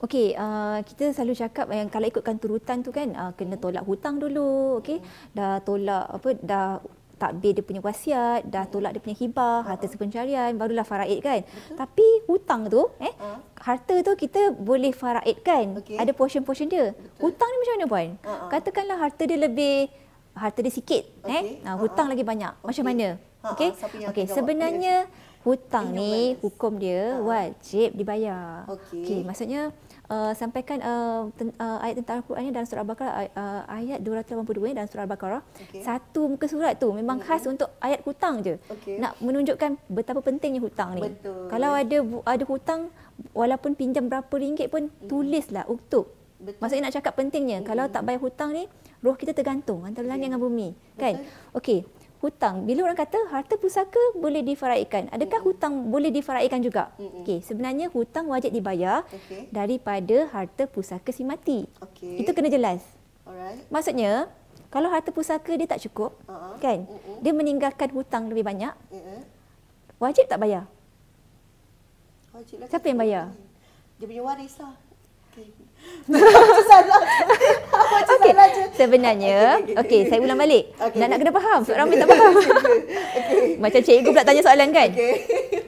[0.04, 4.20] Okey, uh, kita selalu cakap yang kalau ikutkan turutan tu kan uh, kena tolak hutang
[4.20, 4.99] dulu, okey.
[5.32, 6.84] Dah tolak apa dah
[7.16, 11.47] takbir dia punya wasiat, dah tolak dia punya hibah, harta sepencarian, barulah faraid kan.
[11.47, 11.76] Betul.
[11.80, 13.39] Tapi hutang tu eh uh.
[13.64, 15.80] harta tu kita boleh faraid kan.
[15.80, 15.95] Okay.
[15.95, 16.91] Ada portion-portion dia.
[16.91, 17.32] Betul.
[17.32, 18.08] Hutang ni macam mana puan?
[18.20, 18.49] Uh-huh.
[18.51, 19.88] Katakanlah harta dia lebih
[20.36, 21.64] harta dia sikit okay.
[21.64, 21.64] eh.
[21.64, 22.20] Uh, hutang uh-huh.
[22.20, 22.54] lagi banyak.
[22.60, 22.68] Okay.
[22.68, 23.08] Macam mana?
[23.43, 23.70] Okey.
[24.12, 25.08] Okey, sebenarnya
[25.44, 27.28] hutang ni hukum dia uh-huh.
[27.28, 28.64] wajib dibayar.
[28.72, 29.04] Okey.
[29.04, 29.76] Okay, maksudnya
[30.08, 34.88] uh, sampaikan uh, ten, uh, ayat tentang Al-Quran dalam surah Al-Baqarah uh, ayat 282 dalam
[34.88, 35.41] surah Al-Baqarah.
[35.68, 35.84] Okay.
[35.84, 37.36] Satu muka surat tu memang mm-hmm.
[37.36, 38.56] khas untuk ayat hutang je.
[38.72, 39.04] Okay.
[39.04, 41.12] Nak menunjukkan betapa pentingnya hutang ni.
[41.12, 41.52] Betul.
[41.52, 42.82] Kalau ada ada hutang
[43.36, 45.12] walaupun pinjam berapa ringgit pun mm-hmm.
[45.12, 46.08] tulislah uktub.
[46.39, 46.60] Betul.
[46.64, 47.68] Maksudnya nak cakap pentingnya mm-hmm.
[47.68, 48.64] kalau tak bayar hutang ni
[49.04, 50.72] roh kita tergantung antara langit dengan bumi.
[50.96, 51.20] Kan?
[51.52, 52.63] Okey hutang.
[52.63, 55.59] Bila orang kata harta pusaka boleh difaraikan, adakah mm-hmm.
[55.59, 56.95] hutang boleh difaraikan juga?
[56.95, 57.19] Mm-hmm.
[57.28, 59.51] Okey, sebenarnya hutang wajib dibayar okay.
[59.51, 61.67] daripada harta pusaka si mati.
[61.84, 62.24] Okay.
[62.24, 62.80] Itu kena jelas.
[63.28, 63.59] Alright.
[63.67, 64.32] Maksudnya,
[64.71, 66.55] kalau harta pusaka dia tak cukup, uh-huh.
[66.63, 66.88] kan?
[66.88, 67.15] Mm-hmm.
[67.19, 68.71] Dia meninggalkan hutang lebih banyak.
[68.88, 69.19] Mm-hmm.
[69.99, 70.63] Wajib tak bayar?
[72.32, 72.67] Wajib lah.
[72.71, 73.26] Siapa yang bayar?
[73.99, 74.74] Dia punya waris lah.
[75.36, 75.51] Okay.
[78.14, 78.32] Okay.
[78.76, 80.02] Sebenarnya, okey, okay, okay, okay.
[80.12, 80.76] saya ulang balik.
[80.76, 81.00] Okay.
[81.00, 82.34] Nak nak kena faham, sebab ramai tak faham.
[83.20, 83.44] okay.
[83.60, 84.90] Macam cikgu pula tanya soalan kan?
[84.92, 85.14] Okay.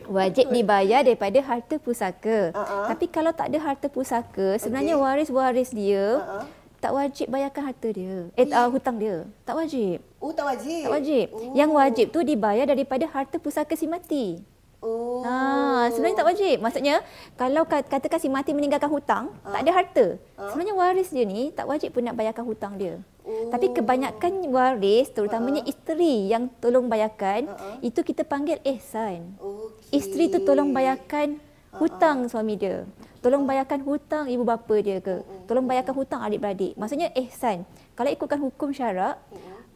[0.06, 2.52] Wajib dibayar daripada harta pusaka.
[2.52, 2.86] Uh-huh.
[2.92, 5.04] Tapi kalau tak ada harta pusaka, sebenarnya okay.
[5.04, 6.44] waris-waris dia uh-huh.
[6.84, 8.30] tak wajib bayarkan harta dia.
[8.36, 9.26] Eh, uh, hutang dia.
[9.48, 10.04] Tak wajib.
[10.20, 10.84] Oh, tak wajib?
[10.86, 11.26] Tak wajib.
[11.32, 11.54] Oh.
[11.56, 14.42] Yang wajib tu dibayar daripada harta pusaka si mati.
[14.86, 15.26] Oh.
[15.26, 16.58] Ha, sebenarnya tak wajib.
[16.62, 16.96] Maksudnya
[17.34, 19.58] kalau katakan si mati meninggalkan hutang, ha?
[19.58, 20.06] tak ada harta.
[20.38, 20.54] Ha?
[20.54, 23.02] Sebenarnya waris dia ni tak wajib pun nak bayarkan hutang dia.
[23.26, 23.50] Oh.
[23.50, 25.70] Tapi kebanyakan waris, terutamanya ha?
[25.74, 27.82] isteri yang tolong bayarkan, ha?
[27.82, 29.34] itu kita panggil ihsan.
[29.42, 30.06] Okay.
[30.06, 31.42] Isteri tu tolong bayarkan
[31.82, 32.30] hutang ha?
[32.30, 32.86] suami dia.
[33.26, 35.26] Tolong bayarkan hutang ibu bapa dia ke.
[35.50, 36.78] Tolong bayarkan hutang adik-beradik.
[36.78, 37.66] Maksudnya ihsan.
[37.98, 39.18] Kalau ikutkan hukum syarak,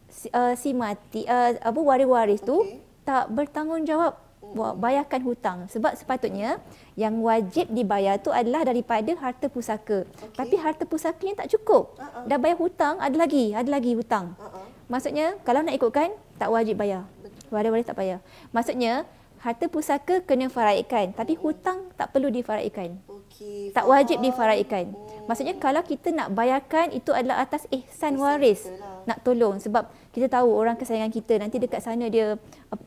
[0.06, 2.62] si, uh, si mati, uh, apa waris-waris tu
[3.02, 6.58] tak bertanggungjawab bayarkan hutang sebab sepatutnya
[6.98, 10.06] yang wajib dibayar tu adalah daripada harta pusaka.
[10.06, 10.38] Okay.
[10.38, 11.98] Tapi harta pusaka yang tak cukup.
[11.98, 12.26] Uh-uh.
[12.26, 14.34] Dah bayar hutang, ada lagi, ada lagi hutang.
[14.38, 14.66] Uh-uh.
[14.90, 16.10] Maksudnya kalau nak ikutkan
[16.42, 17.06] tak wajib bayar.
[17.54, 18.20] Waris-waris tak bayar.
[18.54, 19.06] Maksudnya
[19.40, 23.00] harta pusaka kena faraidkan tapi hutang tak perlu difaraidkan.
[23.08, 24.92] Okay, tak wajib difaraidkan.
[25.30, 28.68] Maksudnya kalau kita nak bayarkan itu adalah atas ihsan waris.
[28.68, 29.06] Lah.
[29.08, 32.36] Nak tolong sebab kita tahu orang kesayangan kita nanti dekat sana dia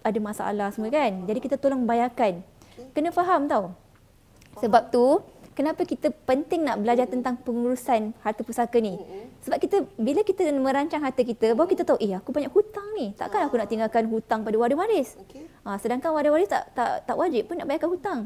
[0.03, 1.23] ada masalah semua kan.
[1.27, 2.43] Jadi kita tolong bayarkan.
[2.93, 3.75] Kena faham tau.
[4.59, 8.99] Sebab tu kenapa kita penting nak belajar tentang pengurusan harta pusaka ni.
[9.47, 13.15] Sebab kita bila kita merancang harta kita baru kita tahu eh aku banyak hutang ni.
[13.15, 15.09] Takkan aku nak tinggalkan hutang pada waris waris.
[15.63, 18.21] Ha, sedangkan waris waris tak tak tak wajib pun nak bayarkan hutang.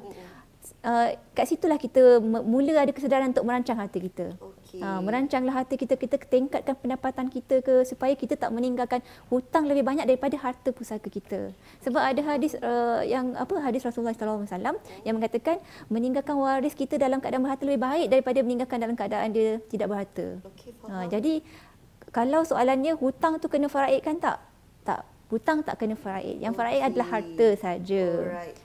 [0.87, 4.27] Uh, kat situlah kita mula ada kesedaran untuk merancang harta kita.
[4.37, 4.81] Okay.
[4.83, 9.03] Uh, merancanglah harta kita, kita tingkatkan pendapatan kita ke supaya kita tak meninggalkan
[9.33, 11.51] hutang lebih banyak daripada harta pusaka kita.
[11.83, 15.57] Sebab ada hadis uh, yang apa hadis Rasulullah sallallahu alaihi wasallam yang mengatakan
[15.91, 20.27] meninggalkan waris kita dalam keadaan berharta lebih baik daripada meninggalkan dalam keadaan dia tidak berharta.
[20.55, 21.41] Okay, uh, jadi
[22.15, 24.39] kalau soalannya hutang tu kena faraidkan tak?
[24.87, 26.39] Tak hutang tak kena faraid.
[26.39, 26.89] Yang faraid okay.
[26.89, 28.05] adalah harta saja.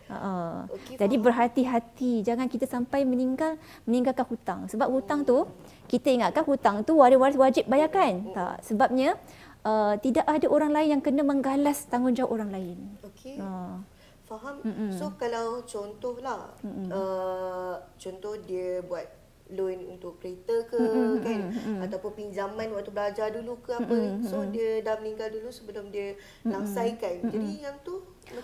[0.09, 0.53] Uh-uh.
[0.77, 3.57] Okay, Jadi berhati-hati jangan kita sampai meninggal
[3.89, 4.59] meninggalkan hutang.
[4.69, 5.49] Sebab hutang tu
[5.89, 8.29] kita ingatkan hutang tu waris-waris wajib bayarkan.
[8.29, 8.33] Hmm.
[8.37, 8.55] Tak.
[8.65, 9.17] Sebabnya
[9.65, 12.77] uh, tidak ada orang lain yang kena menggalas tanggungjawab orang lain.
[13.05, 13.41] Okey.
[13.41, 13.81] Uh.
[14.31, 14.63] Faham?
[14.63, 14.95] Mm-mm.
[14.95, 19.20] So kalau contohlah uh, contoh dia buat
[19.51, 21.23] loan untuk kereta ke mm-hmm.
[21.23, 21.77] kan mm-hmm.
[21.87, 24.27] ataupun pinjaman waktu belajar dulu ke apa mm-hmm.
[24.27, 26.51] so dia dah meninggal dulu sebelum dia mm-hmm.
[26.51, 27.33] langsaikan mm-hmm.
[27.33, 27.95] jadi yang tu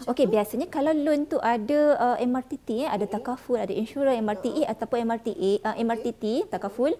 [0.03, 3.15] Okey biasanya kalau loan tu ada uh, MRTT eh ada mm-hmm.
[3.15, 4.73] takaful ada insurans MRTE uh-huh.
[4.75, 6.51] ataupun MRTA uh, MRTT okay.
[6.51, 6.91] takaful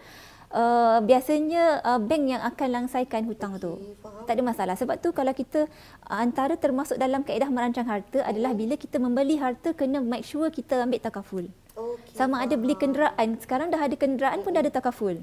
[0.48, 3.72] Uh, biasanya uh, bank yang akan langsaikan hutang okay, tu.
[4.00, 4.24] Faham.
[4.24, 4.76] Tak ada masalah.
[4.80, 5.68] Sebab tu kalau kita
[6.08, 10.48] uh, antara termasuk dalam kaedah merancang harta adalah bila kita membeli harta kena make sure
[10.48, 11.44] kita ambil takaful.
[11.78, 12.18] Okay.
[12.18, 13.38] Sama ada beli kenderaan.
[13.38, 15.14] Sekarang dah ada kenderaan pun dah ada takaful.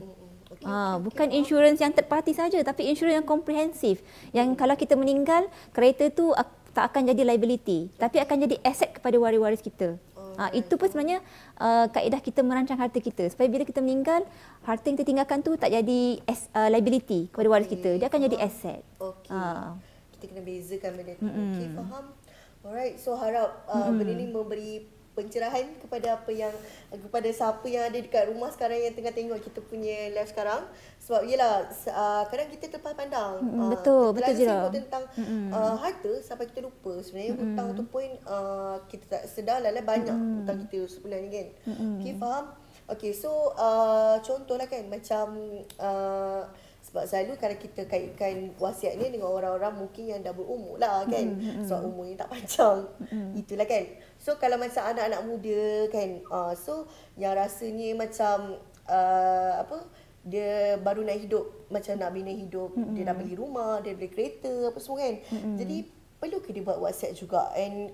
[0.54, 1.38] Okay, ha, okay, bukan okay.
[1.42, 3.98] insurans yang third party saja tapi insurans yang komprehensif.
[4.30, 6.30] Yang kalau kita meninggal, kereta tu
[6.70, 9.98] tak akan jadi liability tapi akan jadi aset kepada waris-waris kita.
[10.34, 11.22] Ha, itu pun sebenarnya
[11.62, 13.30] uh, kaedah kita merancang harta kita.
[13.30, 14.26] Supaya bila kita meninggal,
[14.66, 17.78] harta yang kita tinggalkan tu tak jadi as, uh, liability kepada waris okay.
[17.78, 17.90] kita.
[18.02, 18.82] Dia akan jadi aset.
[18.98, 19.30] Okay.
[19.30, 19.78] Ha.
[20.18, 21.24] Kita kena bezakan benda tu.
[21.26, 21.50] Mm-hmm.
[21.54, 22.04] Okay, faham.
[22.64, 23.94] Alright, so harap uh, mm-hmm.
[23.94, 24.72] benda ni memberi
[25.14, 26.50] pencerahan kepada apa yang
[26.90, 30.66] kepada siapa yang ada dekat rumah sekarang yang tengah tengok kita punya live sekarang
[30.98, 35.54] sebab yalah uh, kadang kita terlepas pandang mm, betul uh, betul je tentang mm.
[35.54, 37.40] uh, harta sampai kita lupa sebenarnya mm.
[37.40, 40.34] hutang tu pun uh, kita tak sedar lah banyak mm.
[40.42, 41.94] hutang kita sebulan ni kan mm.
[42.02, 42.44] okey faham
[42.90, 45.38] okey so uh, contohlah kan macam
[45.78, 46.42] uh,
[46.94, 51.26] sebab selalu kalau kita kaitkan wasiat ni dengan orang-orang mungkin yang dah berumur lah kan.
[51.26, 51.66] Mm-hmm.
[51.66, 52.86] Sebab umurnya tak panjang.
[53.02, 53.28] Mm-hmm.
[53.34, 53.84] Itulah kan.
[54.22, 56.22] So kalau macam anak-anak muda kan.
[56.30, 56.86] Uh, so
[57.18, 59.90] yang rasanya macam uh, apa
[60.22, 62.70] dia baru nak hidup macam nak bina hidup.
[62.78, 62.94] Mm-hmm.
[62.94, 65.14] Dia nak beli rumah, dia beli kereta apa semua kan.
[65.18, 65.56] Mm-hmm.
[65.58, 65.76] Jadi
[66.22, 67.50] perlu ke dia buat wasiat juga.
[67.58, 67.90] And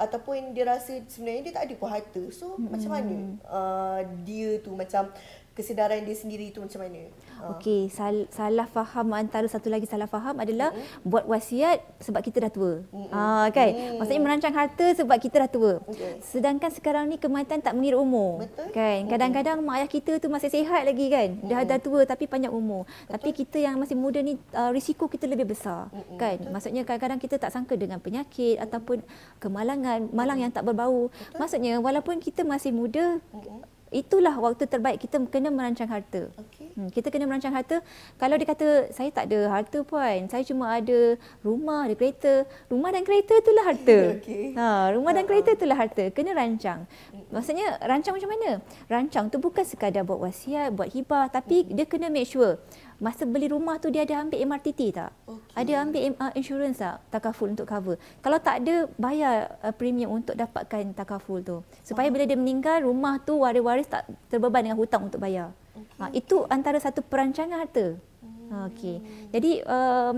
[0.00, 2.22] ataupun dia rasa sebenarnya dia tak ada pun harta.
[2.32, 2.72] So mm-hmm.
[2.72, 5.12] macam mana uh, dia tu macam
[5.58, 7.10] kesedaran dia sendiri tu macam mana?
[7.42, 7.58] Ah.
[7.58, 11.02] Okey, sal- salah faham antara satu lagi salah faham adalah mm-hmm.
[11.02, 12.86] buat wasiat sebab kita dah tua.
[12.94, 13.10] Mm-hmm.
[13.10, 13.70] Ah kan?
[13.74, 13.98] Mm.
[13.98, 15.72] Maksudnya merancang harta sebab kita dah tua.
[15.90, 16.22] Okay.
[16.22, 18.46] Sedangkan sekarang ni kematian tak mengira umur.
[18.46, 18.70] Betul.
[18.70, 19.10] Kan?
[19.10, 21.28] Kadang-kadang mak ayah kita tu masih sihat lagi kan?
[21.34, 21.50] Mm-hmm.
[21.50, 22.86] Dah dah tua tapi panjang umur.
[22.86, 23.10] Betul.
[23.18, 25.90] Tapi kita yang masih muda ni uh, risiko kita lebih besar.
[25.90, 26.18] Mm-hmm.
[26.22, 26.36] Kan?
[26.38, 26.52] Betul.
[26.54, 28.66] Maksudnya kadang-kadang kita tak sangka dengan penyakit mm-hmm.
[28.70, 29.02] ataupun
[29.42, 30.42] kemalangan, malang mm-hmm.
[30.46, 31.10] yang tak berbau.
[31.10, 31.38] Betul.
[31.42, 36.28] Maksudnya walaupun kita masih muda mm-hmm itulah waktu terbaik kita kena merancang harta.
[36.48, 36.70] Okay.
[36.76, 37.80] Hmm, kita kena merancang harta.
[38.20, 42.44] Kalau dia kata saya tak ada harta puan, saya cuma ada rumah, ada kereta.
[42.68, 43.98] Rumah dan kereta itulah harta.
[44.20, 44.52] okay.
[44.54, 46.04] Ha, rumah dan kereta itulah harta.
[46.12, 46.84] Kena rancang.
[47.32, 48.50] Maksudnya rancang macam mana?
[48.88, 52.60] Rancang tu bukan sekadar buat wasiat, buat hibah, tapi dia kena make sure
[52.98, 55.14] masa beli rumah tu dia ada ambil MRTT tak?
[55.22, 55.54] Okay.
[55.54, 56.98] Ada ambil uh, insurance tak?
[57.14, 57.94] Takaful untuk cover.
[58.18, 61.62] Kalau tak ada, bayar uh, premium untuk dapatkan takaful tu.
[61.86, 62.12] Supaya oh.
[62.12, 65.54] bila dia meninggal, rumah tu waris-waris tak terbeban dengan hutang untuk bayar.
[65.78, 65.98] Okay.
[66.02, 67.94] Ha, itu antara satu perancangan harta.
[68.18, 68.66] Hmm.
[68.74, 68.98] Okey.
[69.30, 70.14] Jadi um,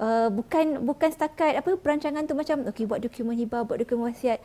[0.00, 4.40] uh, bukan bukan setakat apa perancangan tu macam okey buat dokumen hibah, buat dokumen wasiat.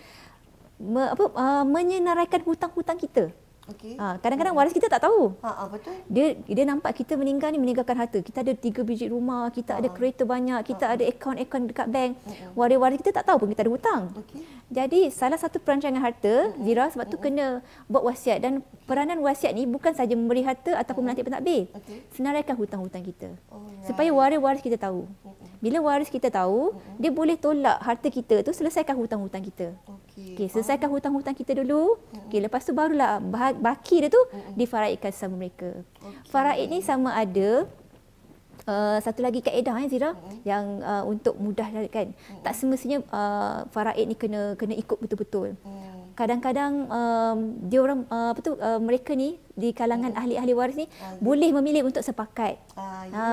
[0.77, 3.31] Me, apa uh, menyenaraikan hutang-hutang kita.
[3.67, 3.99] Okay.
[3.99, 5.35] Ha, kadang-kadang waris kita tak tahu.
[5.43, 5.91] Ha, ha, betul.
[6.07, 8.23] Dia dia nampak kita meninggal ni meninggalkan harta.
[8.23, 9.79] Kita ada tiga biji rumah, kita ha.
[9.83, 10.93] ada kereta banyak, kita ha.
[10.95, 12.11] ada akaun-akaun dekat bank.
[12.23, 12.55] Ha.
[12.55, 14.01] Waris-waris kita tak tahu pun kita ada hutang.
[14.15, 14.41] Okay.
[14.67, 19.55] Jadi salah satu perancangan harta, Zira sebab uh tu kena buat wasiat dan peranan wasiat
[19.55, 21.71] ni bukan saja memberi harta ataupun uh melantik pentadbir.
[21.71, 22.03] Okay.
[22.11, 23.31] Senaraikan hutang-hutang kita.
[23.47, 23.87] Alright.
[23.87, 25.07] Supaya waris-waris kita tahu.
[25.63, 29.71] Bila waris kita tahu, uh dia boleh tolak harta kita tu selesaikan hutang-hutang kita.
[29.87, 30.35] Okey.
[30.35, 31.95] Okay, selesaikan hutang-hutang kita dulu.
[31.95, 33.23] uh Okey, lepas tu barulah
[33.55, 34.51] baki dia tu uh-huh.
[34.59, 35.79] difaraidkan sama mereka.
[36.03, 36.27] Okay.
[36.27, 37.71] Faraid ni sama ada
[38.67, 40.43] uh, satu lagi kaedah eh Zira uh-huh.
[40.43, 42.11] yang uh, untuk mudah kan.
[42.13, 42.43] Uh-huh.
[42.43, 45.57] Tak semestinya uh, faraid ni kena kena ikut betul-betul.
[45.63, 47.37] Uh-huh kadang-kadang um,
[47.69, 50.21] dia orang uh, apa tu uh, mereka ni di kalangan hmm.
[50.21, 51.21] ahli-ahli waris ni hmm.
[51.21, 52.57] boleh memilih untuk sepakat.
[52.77, 53.25] Ah, ya,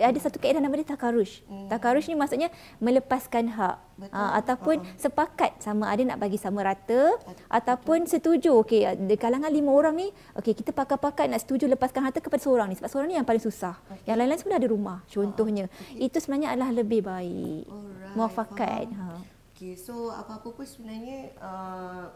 [0.00, 1.44] ha, ada satu kaedah nama dia takarush.
[1.48, 1.68] Hmm.
[1.68, 2.48] Takarush ni maksudnya
[2.80, 3.76] melepaskan hak.
[4.12, 5.00] Ha, ataupun uh-huh.
[5.00, 7.48] sepakat sama ada nak bagi sama rata Betul.
[7.48, 12.20] ataupun setuju okey di kalangan lima orang ni okey kita pakat-pakat nak setuju lepaskan harta
[12.20, 13.80] kepada seorang ni sebab seorang ni yang paling susah.
[13.88, 14.12] Okay.
[14.12, 15.64] Yang lain-lain semua ada rumah contohnya.
[15.68, 15.96] Uh-huh.
[15.96, 16.12] Okay.
[16.12, 17.64] Itu sebenarnya adalah lebih baik.
[17.72, 18.16] Alright.
[18.16, 18.86] Muafakat.
[18.92, 19.35] Ha.
[19.56, 22.12] Okay, so apa-apa pun sebenarnya uh,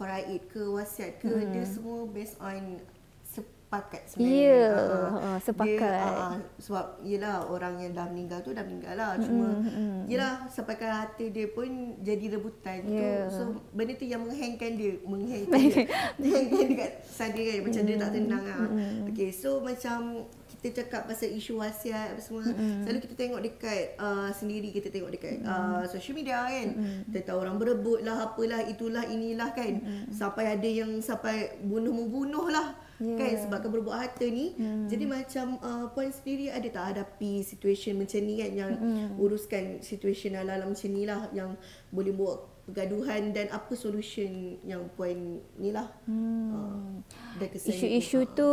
[0.00, 1.52] faraid ke wasiat ke hmm.
[1.52, 2.80] dia semua based on
[3.70, 4.34] sepakat sebenarnya.
[4.34, 4.74] Ya, yeah,
[5.14, 5.78] uh, sepakat.
[5.78, 9.14] Dia, uh, sebab yelah orang yang dah meninggal tu dah meninggal lah.
[9.20, 10.10] Cuma mm-hmm.
[10.10, 12.82] yelah sampaikan hati dia pun jadi rebutan.
[12.82, 13.30] Yeah.
[13.30, 13.36] Tu.
[13.38, 14.98] So benda tu yang menghangkan dia.
[15.06, 15.84] Menghangkan dia.
[16.18, 17.58] menghangkan dekat sana kan.
[17.62, 17.86] Macam mm-hmm.
[17.86, 18.58] dia tak tenang lah.
[18.66, 19.08] Mm-hmm.
[19.14, 19.98] Okay so macam
[20.60, 22.84] kita cakap pasal isu wasiat apa semua mm-hmm.
[22.84, 25.48] selalu kita tengok dekat uh, sendiri kita tengok dekat mm-hmm.
[25.48, 27.00] uh, social media kan mm-hmm.
[27.16, 30.12] tentang orang berebut lah apalah itulah inilah kan mm-hmm.
[30.12, 33.16] sampai ada yang sampai bunuh membunuh lah yeah.
[33.16, 34.92] kan sebabkan berbuat harta ni mm.
[34.92, 39.08] jadi macam uh, puan sendiri ada tak hadapi situasi macam ni kan yang mm.
[39.16, 41.56] uruskan situasi ala-ala macam ni lah yang
[41.88, 47.02] boleh buat pergaduhan dan apa solution yang puan ni lah hmm.
[47.42, 48.50] uh, isu-isu tu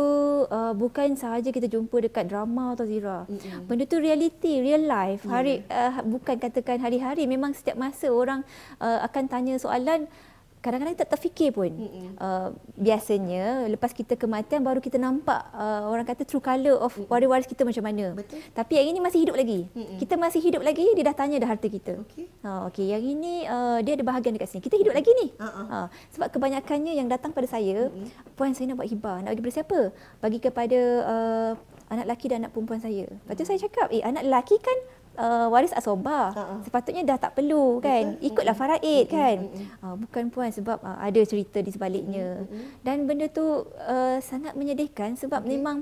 [0.50, 3.70] uh, bukan sahaja kita jumpa dekat drama atau zira mm-hmm.
[3.70, 5.94] benda tu reality real life hari yeah.
[5.94, 8.42] uh, bukan katakan hari-hari memang setiap masa orang
[8.82, 10.10] uh, akan tanya soalan
[10.58, 11.70] kadang-kadang tak terfikir pun.
[12.18, 17.46] Uh, biasanya lepas kita kematian baru kita nampak uh, orang kata true color of waris-waris
[17.46, 18.14] kita macam mana.
[18.18, 18.42] Betul.
[18.52, 19.70] Tapi yang ini masih hidup lagi.
[19.72, 19.98] Mm-mm.
[20.02, 22.02] Kita masih hidup lagi, dia dah tanya dah harta kita.
[22.04, 22.26] Okey.
[22.42, 24.62] Uh, okey, yang ini uh, dia ada bahagian dekat sini.
[24.62, 25.30] Kita hidup lagi ni.
[25.38, 25.66] Uh-uh.
[25.66, 28.10] Uh, sebab kebanyakannya yang datang pada saya, Mm-mm.
[28.34, 29.22] puan saya nak buat hibah.
[29.22, 29.80] Nak bagi kepada siapa?
[30.18, 31.52] Bagi kepada uh,
[31.88, 33.06] anak lelaki dan anak perempuan saya.
[33.08, 34.78] Lepas tu saya cakap, eh anak lelaki kan
[35.16, 36.34] uh, waris asobah.
[36.34, 36.60] Uh-huh.
[36.66, 38.18] Sepatutnya dah tak perlu kan.
[38.18, 38.26] Betul.
[38.28, 39.36] Ikutlah faraid kan.
[39.80, 42.44] Uh, bukan puan sebab uh, ada cerita di sebaliknya.
[42.84, 45.50] Dan benda tu uh, sangat menyedihkan sebab okay.
[45.56, 45.76] memang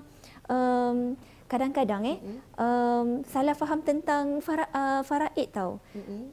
[0.46, 2.18] um, kadang-kadang eh
[2.58, 5.78] um, salah faham tentang fara, uh, faraid tau.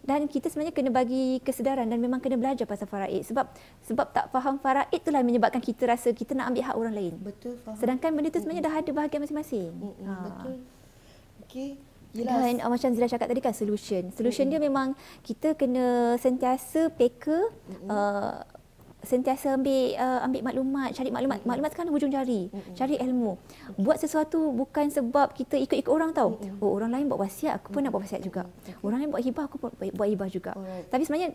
[0.02, 3.46] Dan kita sebenarnya kena bagi kesedaran dan memang kena belajar pasal faraid sebab
[3.86, 7.14] sebab tak faham faraid itulah menyebabkan kita rasa kita nak ambil hak orang lain.
[7.22, 7.78] Betul faham.
[7.78, 9.70] Sedangkan benda tu sebenarnya dah ada bahagian masing-masing.
[10.02, 10.14] Ha.
[10.26, 10.56] Betul.
[11.46, 11.93] Okey.
[12.14, 12.46] Yelah.
[12.46, 14.14] Dan uh, macam Zira cakap tadi kan solution.
[14.14, 14.62] Solution mm-hmm.
[14.62, 14.88] dia memang
[15.26, 17.90] kita kena sentiasa peka mm-hmm.
[17.90, 18.38] uh,
[19.04, 21.42] sentiasa ambil uh, ambil maklumat, cari maklumat.
[21.42, 21.50] Mm-hmm.
[21.50, 22.48] Maklumat sekarang hujung jari.
[22.48, 22.76] Mm-hmm.
[22.78, 23.32] Cari ilmu.
[23.36, 23.82] Okay.
[23.82, 26.40] Buat sesuatu bukan sebab kita ikut-ikut orang tahu.
[26.40, 26.64] Mm-hmm.
[26.64, 27.84] Oh orang lain buat wasiat, aku pun mm-hmm.
[27.84, 28.44] nak buat wasiat juga.
[28.64, 28.78] Okay.
[28.80, 30.52] Orang lain buat hibah, aku pun buat hibah juga.
[30.54, 30.88] Alright.
[30.88, 31.30] Tapi sebenarnya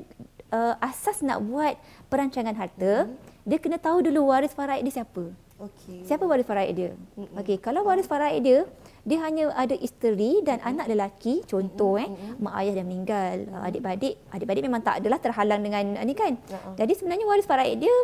[0.54, 1.74] uh, asas nak buat
[2.06, 3.44] perancangan harta, mm-hmm.
[3.50, 5.28] dia kena tahu dulu waris faraid dia siapa.
[5.58, 6.06] Okay.
[6.06, 6.94] Siapa waris faraid dia?
[7.34, 8.62] Okey, kalau waris faraid dia
[9.08, 10.70] dia hanya ada isteri dan mm-hmm.
[10.76, 12.36] anak lelaki contoh mm-hmm.
[12.36, 13.66] eh mak ayah dah meninggal mm-hmm.
[13.72, 16.76] adik-beradik adik-beradik memang tak adalah terhalang dengan ni kan uh-huh.
[16.76, 17.96] jadi sebenarnya waris faraid dia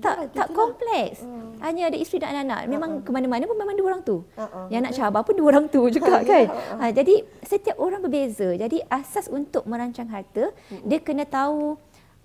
[0.00, 1.20] tak ya, tak kompleks.
[1.20, 1.52] Uh.
[1.60, 2.64] Hanya ada isteri dan anak-anak.
[2.64, 3.04] Memang uh-uh.
[3.04, 4.24] ke mana-mana pun memang dua orang tu.
[4.40, 4.66] Uh-uh.
[4.72, 6.46] Yang nak cabar pun dua orang tu juga kan.
[6.48, 6.78] Uh-uh.
[6.80, 8.56] Ha, jadi setiap orang berbeza.
[8.56, 10.88] Jadi asas untuk merancang harta, uh-uh.
[10.88, 11.76] dia kena tahu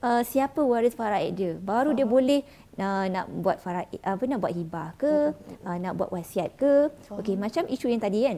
[0.03, 1.53] uh, siapa waris faraid dia.
[1.57, 1.97] Baru uh-huh.
[1.97, 2.41] dia boleh
[2.77, 5.33] uh, nak buat faraid apa nak buat hibah ke
[5.65, 6.89] uh, nak buat wasiat ke?
[7.13, 8.37] Okey macam isu yang tadi kan?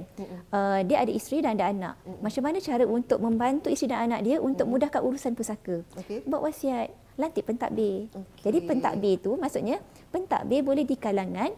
[0.52, 1.96] Uh, dia ada isteri dan ada anak.
[2.20, 5.82] Macam mana cara untuk membantu isteri dan anak dia untuk mudahkan urusan pusaka?
[6.00, 6.22] Okay.
[6.26, 8.48] buat wasiat lantik pentadbir okay.
[8.48, 11.52] jadi pentadbir tu maksudnya pentadbir boleh di kalangan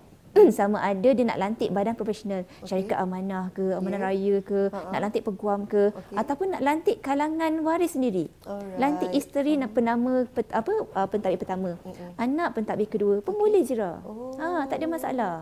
[0.51, 2.67] sama ada dia nak lantik badan profesional okay.
[2.67, 4.07] syarikat amanah ke amanah yeah.
[4.07, 4.91] raya ke uh-huh.
[4.95, 6.15] nak lantik peguam ke okay.
[6.15, 8.79] ataupun nak lantik kalangan waris sendiri Alright.
[8.79, 9.71] lantik isteri uh-huh.
[9.71, 12.11] penama pet, apa uh, pentadbir pertama uh-huh.
[12.15, 13.41] anak pentadbir kedua pun okay.
[13.43, 14.35] boleh jera oh.
[14.39, 15.33] ha tak ada masalah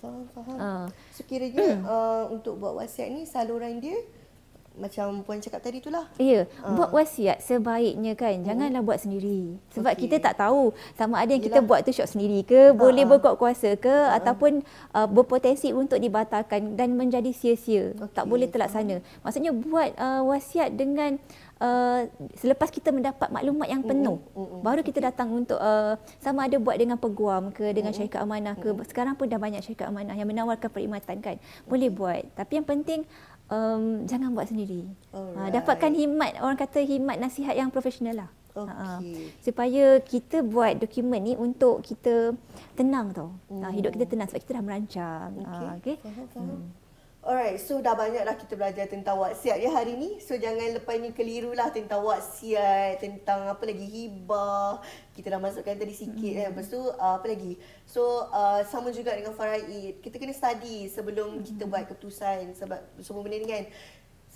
[0.00, 0.86] faham faham uh.
[1.16, 3.96] sekiranya uh, untuk buat wasiat ni saluran dia
[4.76, 6.06] macam puan cakap tadi itulah.
[6.20, 6.76] Ya, uh.
[6.76, 8.46] buat wasiat sebaiknya kan hmm.
[8.46, 9.56] janganlah buat sendiri.
[9.72, 10.06] Sebab okay.
[10.06, 11.60] kita tak tahu sama ada yang Yelah.
[11.60, 12.76] kita buat tu syok sendiri ke, uh.
[12.76, 14.16] boleh berkuat kuasa ke uh.
[14.16, 14.60] ataupun
[14.92, 17.96] uh, berpotensi untuk dibatalkan dan menjadi sia-sia.
[17.96, 18.12] Okay.
[18.12, 19.00] Tak boleh terlaksana.
[19.00, 19.24] Uh.
[19.24, 21.18] Maksudnya buat uh, wasiat dengan
[21.56, 22.04] Uh,
[22.36, 26.44] selepas kita mendapat maklumat yang penuh mm, mm, mm, baru kita datang untuk uh, sama
[26.44, 28.84] ada buat dengan peguam ke dengan mm, syarikat amanah ke mm.
[28.84, 33.08] sekarang pun dah banyak syarikat amanah yang menawarkan perkhidmatan kan boleh buat tapi yang penting
[33.50, 34.86] um, jangan buat sendiri.
[35.12, 38.30] Ha, dapatkan hikmat, orang kata hikmat nasihat yang profesional lah.
[38.56, 38.72] Okay.
[38.72, 38.86] Ha,
[39.44, 42.32] supaya kita buat dokumen ni untuk kita
[42.72, 43.36] tenang tau.
[43.52, 43.60] Hmm.
[43.60, 45.30] Ha, hidup kita tenang sebab kita dah merancang.
[45.36, 45.66] Okay.
[45.68, 45.96] Ha, okay.
[46.00, 46.48] Faham, faham.
[46.48, 46.85] Hmm.
[47.26, 50.22] Alright, so dah banyaklah kita belajar tentang wasiat ya hari ni.
[50.22, 54.78] So jangan lepas ni kelirulah tentang wasiat, tentang apa lagi hibah.
[55.10, 56.38] Kita dah masukkan tadi sikit mm-hmm.
[56.38, 56.46] kan.
[56.54, 57.58] Lepas tu uh, apa lagi?
[57.82, 59.98] So uh, sama juga dengan faraid.
[60.06, 61.46] Kita kena study sebelum mm-hmm.
[61.50, 63.64] kita buat keputusan sebab semua benda ni kan.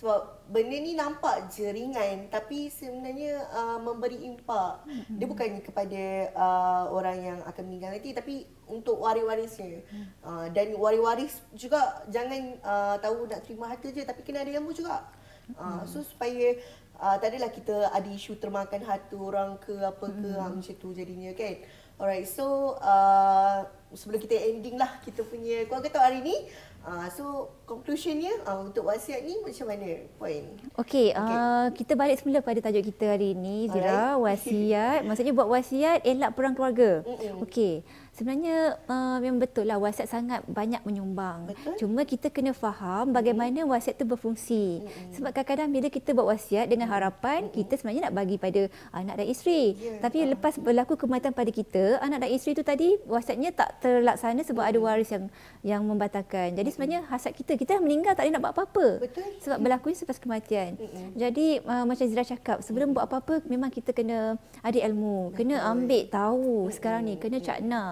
[0.00, 4.80] Sebab benda ni nampak je ringan tapi sebenarnya uh, memberi impak.
[4.88, 5.16] Mm-hmm.
[5.20, 9.84] Dia bukan kepada uh, orang yang akan meninggal nanti tapi untuk waris-warisnya.
[9.84, 10.06] Mm.
[10.24, 14.72] Uh, dan waris-waris juga jangan uh, tahu nak terima harta je tapi kena ada ilmu
[14.72, 15.04] juga.
[15.52, 16.56] Uh, so supaya
[16.96, 20.40] uh, tak adalah kita ada isu termakan harta orang ke apa ke mm-hmm.
[20.40, 21.60] ha, macam tu jadinya kan.
[22.00, 26.36] Alright so uh, sebelum kita ending lah kita punya keluarga talk hari ni.
[26.80, 30.48] Uh, so conclusionnya uh, untuk wasiat ni macam mana point?
[30.80, 31.36] Okey, okay.
[31.36, 34.40] uh, kita balik semula pada tajuk kita hari ini Zira, Alright.
[34.40, 35.00] wasiat.
[35.04, 37.04] Maksudnya buat wasiat elak perang keluarga.
[37.44, 37.84] Okey.
[38.10, 41.46] Sebenarnya uh, memang betul lah wasiat sangat banyak menyumbang.
[41.46, 41.74] Betul.
[41.78, 44.82] Cuma kita kena faham bagaimana wasiat itu berfungsi.
[44.82, 45.12] Mm-hmm.
[45.14, 47.56] Sebab kadang-kadang bila kita buat wasiat dengan harapan mm-hmm.
[47.62, 49.78] kita sebenarnya nak bagi pada anak dan isteri.
[49.78, 50.02] Yeah.
[50.02, 50.28] Tapi uh.
[50.34, 54.74] lepas berlaku kematian pada kita, anak dan isteri itu tadi wasiatnya tak terlaksana sebab mm-hmm.
[54.74, 55.24] ada waris yang
[55.62, 56.58] yang membatalkan.
[56.58, 58.86] Jadi sebenarnya hasrat kita, kita dah meninggal tak boleh nak buat apa-apa.
[59.06, 59.28] Betul.
[59.38, 60.74] Sebab berlaku selepas kematian.
[60.76, 61.08] Mm-hmm.
[61.14, 62.96] Jadi uh, macam Zira cakap, sebelum mm-hmm.
[62.98, 65.30] buat apa-apa memang kita kena ada ilmu.
[65.30, 65.38] Betul.
[65.46, 66.74] Kena ambil tahu mm-hmm.
[66.74, 67.82] sekarang ni, kena cakna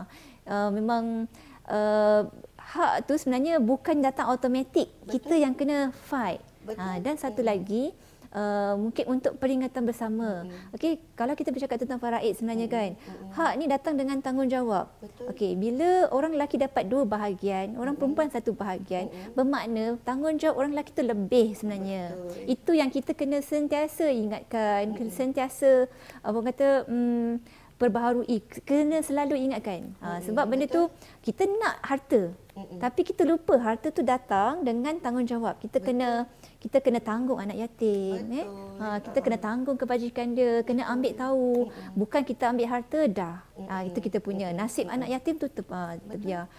[0.49, 1.29] uh, memang
[1.69, 2.25] uh,
[2.57, 4.89] hak tu sebenarnya bukan datang automatik.
[5.07, 6.41] Kita yang kena fight.
[6.69, 7.93] Uh, dan satu lagi
[8.29, 10.45] Uh, mungkin untuk peringatan bersama.
[10.45, 10.77] Hmm.
[10.77, 12.77] Okey, kalau kita bercakap tentang faraid sebenarnya hmm.
[12.77, 13.31] kan, hmm.
[13.33, 14.85] hak ni datang dengan tanggungjawab.
[15.33, 18.05] Okey, bila orang lelaki dapat dua bahagian, orang hmm.
[18.05, 19.33] perempuan satu bahagian, hmm.
[19.33, 22.13] bermakna tanggungjawab orang lelaki tu lebih sebenarnya.
[22.13, 22.53] Betul.
[22.53, 24.97] Itu yang kita kena sentiasa ingatkan, hmm.
[25.01, 25.89] kena sentiasa
[26.21, 27.41] apa kata hmm,
[27.79, 28.43] perbaharui.
[28.67, 29.95] Kena selalu ingatkan.
[30.03, 30.91] Ha, sebab benda tu
[31.23, 32.35] kita nak harta.
[32.59, 32.83] Mm-mm.
[32.83, 35.63] tapi kita lupa harta tu datang dengan tanggungjawab.
[35.63, 35.95] Kita Betul.
[35.95, 36.27] kena
[36.59, 38.47] kita kena tanggung anak yatim eh?
[38.83, 41.71] Ha, kita kena tanggung kebajikan dia kena ambil tahu.
[41.71, 41.95] Mm-mm.
[41.95, 43.47] bukan kita ambil harta dah.
[43.71, 44.51] Ha, itu kita punya.
[44.51, 46.51] Nasib anak yatim tu terbiar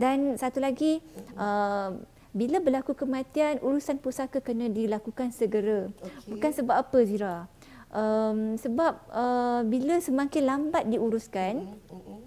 [0.00, 1.04] dan satu lagi
[1.34, 1.92] uh,
[2.30, 5.90] bila berlaku kematian urusan pusaka kena dilakukan segera.
[5.90, 6.30] Okay.
[6.30, 7.50] bukan sebab apa Zira
[7.94, 12.18] um, sebab uh, bila semakin lambat diuruskan mm-hmm.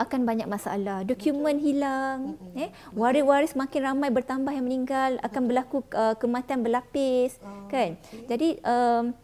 [0.00, 1.64] akan banyak masalah dokumen Betul.
[1.64, 2.62] hilang mm-hmm.
[2.66, 8.26] eh waris-waris makin ramai bertambah yang meninggal akan berlaku uh, kematian berlapis oh, kan okay.
[8.26, 9.14] jadi um,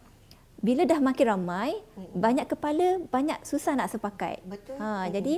[0.61, 2.17] bila dah makin ramai mm-hmm.
[2.17, 4.77] banyak kepala banyak susah nak sepakat Betul.
[4.79, 5.11] ha mm-hmm.
[5.17, 5.35] jadi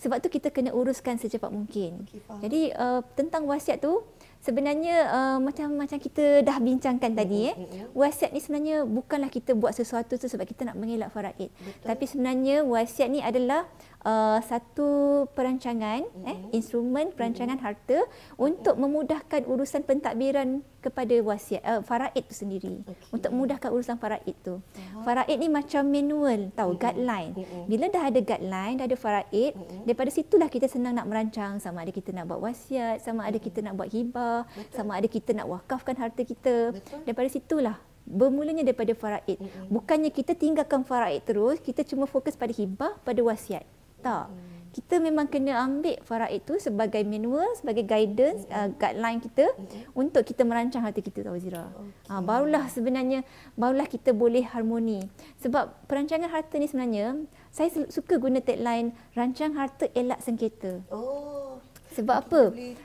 [0.00, 4.02] sebab tu kita kena uruskan secepat mungkin okay, jadi uh, tentang wasiat tu
[4.42, 7.78] sebenarnya uh, macam macam kita dah bincangkan tadi mm-hmm.
[7.78, 11.48] eh wasiat ni sebenarnya bukanlah kita buat sesuatu tu sebab kita nak mengelak faraid
[11.86, 13.70] tapi sebenarnya wasiat ni adalah
[14.06, 14.88] uh, satu
[15.32, 16.30] perancangan mm-hmm.
[16.30, 17.66] eh instrumen perancangan mm-hmm.
[17.66, 17.98] harta
[18.38, 23.14] untuk memudahkan urusan pentadbiran kepada wasiat uh, faraid itu sendiri okay.
[23.14, 24.58] untuk memudahkan urusan faraid tu.
[24.58, 25.02] Uh-huh.
[25.06, 26.82] Faraid ni macam manual tahu mm-hmm.
[26.82, 27.32] guideline.
[27.38, 27.64] Mm-hmm.
[27.70, 29.82] Bila dah ada guideline, dah ada faraid, mm-hmm.
[29.86, 33.62] daripada situlah kita senang nak merancang sama ada kita nak buat wasiat, sama ada kita
[33.62, 34.74] nak buat hibah, Betul.
[34.74, 36.74] sama ada kita nak wakafkan harta kita.
[36.74, 36.98] Betul.
[37.06, 39.38] Daripada situlah bermulanya daripada faraid.
[39.38, 39.70] Mm-hmm.
[39.70, 43.62] Bukannya kita tinggalkan faraid terus, kita cuma fokus pada hibah, pada wasiat.
[44.02, 44.26] Tak.
[44.28, 44.50] Hmm.
[44.72, 48.56] Kita memang kena ambil faraid itu sebagai manual, sebagai guidance, hmm.
[48.56, 49.92] uh, guideline kita hmm.
[49.92, 51.68] untuk kita merancang hati kita tahu Zira.
[51.68, 52.08] Okay.
[52.08, 53.20] Uh, barulah sebenarnya
[53.54, 55.04] barulah kita boleh harmoni.
[55.44, 57.20] Sebab perancangan harta ni sebenarnya
[57.52, 60.80] saya suka guna tagline rancang harta elak sengketa.
[60.88, 61.51] Oh.
[61.92, 62.40] Sebab apa?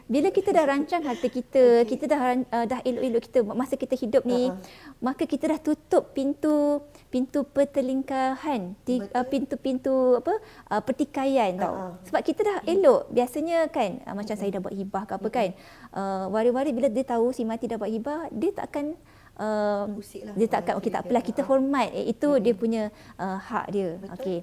[0.05, 1.95] Bila kita dah rancang harta kita, okay.
[1.95, 2.19] kita dah
[2.51, 4.59] uh, dah elok-elok kita masa kita hidup ni, uh-huh.
[4.99, 10.33] maka kita dah tutup pintu pintu pertelingkahan, uh, pintu-pintu apa?
[10.67, 11.63] Uh, pertikaian uh-huh.
[11.63, 11.75] tau.
[12.11, 13.07] Sebab kita dah elok.
[13.15, 14.39] Biasanya kan uh, macam uh-huh.
[14.43, 15.49] saya dah buat hibah ke apa kan.
[15.95, 18.99] Uh, wari-wari bila dia tahu si mati dah buat hibah, dia tak akan
[19.37, 20.33] Uh, lah.
[20.33, 22.41] dia tak akan okey tak apalah kita hormat eh, itu uh-huh.
[22.41, 22.89] dia punya
[23.21, 24.41] uh, hak dia okey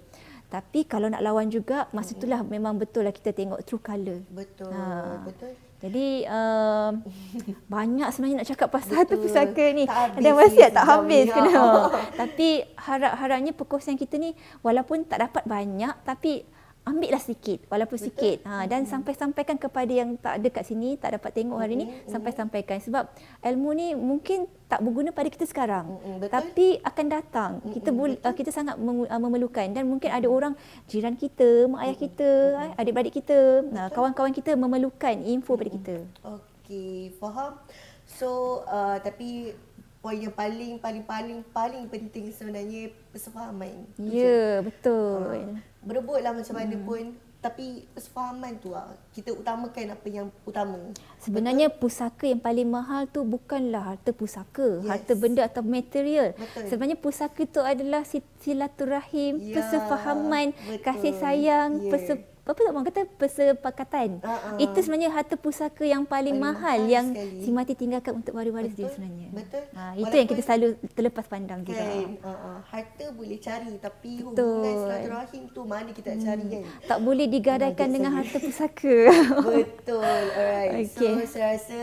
[0.54, 4.22] tapi kalau nak lawan juga, masa itulah memang betul lah kita tengok true colour.
[4.30, 5.18] Betul, ha.
[5.26, 5.50] betul.
[5.82, 6.94] Jadi uh,
[7.74, 9.82] banyak sebenarnya nak cakap pasal tu pusaka ni.
[9.90, 11.90] Ada wasiat tak habis kena.
[12.22, 16.46] tapi harap-harapnya perkongsian kita ni walaupun tak dapat banyak tapi
[16.84, 18.06] ambillah sikit walaupun Betul.
[18.12, 18.92] sikit ha, dan mm-hmm.
[18.92, 22.04] sampai sampaikan kepada yang tak ada kat sini tak dapat tengok hari mm-hmm.
[22.04, 23.08] ni sampai sampaikan sebab
[23.40, 26.28] ilmu ni mungkin tak berguna pada kita sekarang mm-hmm.
[26.28, 27.72] tapi akan datang mm-hmm.
[27.72, 30.52] kita bul- uh, kita sangat uh, memerlukan dan mungkin ada orang
[30.84, 32.80] jiran kita mak ayah kita mm-hmm.
[32.80, 33.38] adik-beradik kita
[33.72, 37.56] nah, kawan-kawan kita memerlukan info pada kita okey faham
[38.04, 39.56] so uh, tapi
[40.04, 43.88] poin yang paling paling paling paling penting sebenarnya persefahaman.
[43.96, 45.32] Ya, yeah, betul.
[45.32, 46.84] Uh, berebutlah macam mana hmm.
[46.84, 47.02] pun
[47.40, 48.92] tapi persefahaman tu lah.
[49.16, 50.80] Kita utamakan apa yang utama.
[51.24, 51.88] Sebenarnya betul?
[51.88, 54.88] pusaka yang paling mahal tu bukanlah harta pusaka, yes.
[54.92, 56.36] harta benda atau material.
[56.36, 56.68] Betul.
[56.68, 58.04] Sebenarnya pusaka tu adalah
[58.40, 60.84] silaturahim, ya, persefahaman, betul.
[60.84, 61.92] kasih sayang, yeah.
[61.92, 64.08] perse- apa tak orang kata persepakatan.
[64.20, 64.60] Uh-uh.
[64.60, 67.40] Itu sebenarnya harta pusaka yang paling, paling mahal, mahal yang sekali.
[67.40, 69.28] si mati tinggalkan untuk waris-waris dia sebenarnya.
[69.32, 69.64] Betul.
[69.72, 71.84] Ha, itu Walaupun yang kita selalu terlepas pandang kan, juga.
[72.20, 72.56] Uh-uh.
[72.68, 74.44] Harta boleh cari tapi Betul.
[74.44, 76.60] hubungan silaturahim tu mana kita nak cari kan.
[76.60, 76.84] Hmm.
[76.84, 78.18] Tak boleh digadaikan dengan saya.
[78.20, 78.96] harta pusaka.
[79.48, 80.04] Betul.
[80.04, 80.72] Alright.
[80.92, 81.12] Okay.
[81.16, 81.78] So saya rasa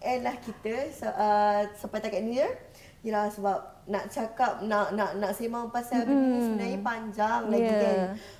[0.00, 2.48] end lah kita so, uh, sampai takat ni ya.
[3.04, 6.12] Yalah sebab nak cakap nak nak nak sembang pasal mm.
[6.12, 7.52] ni sebenarnya panjang yeah.
[7.52, 7.98] lagi kan.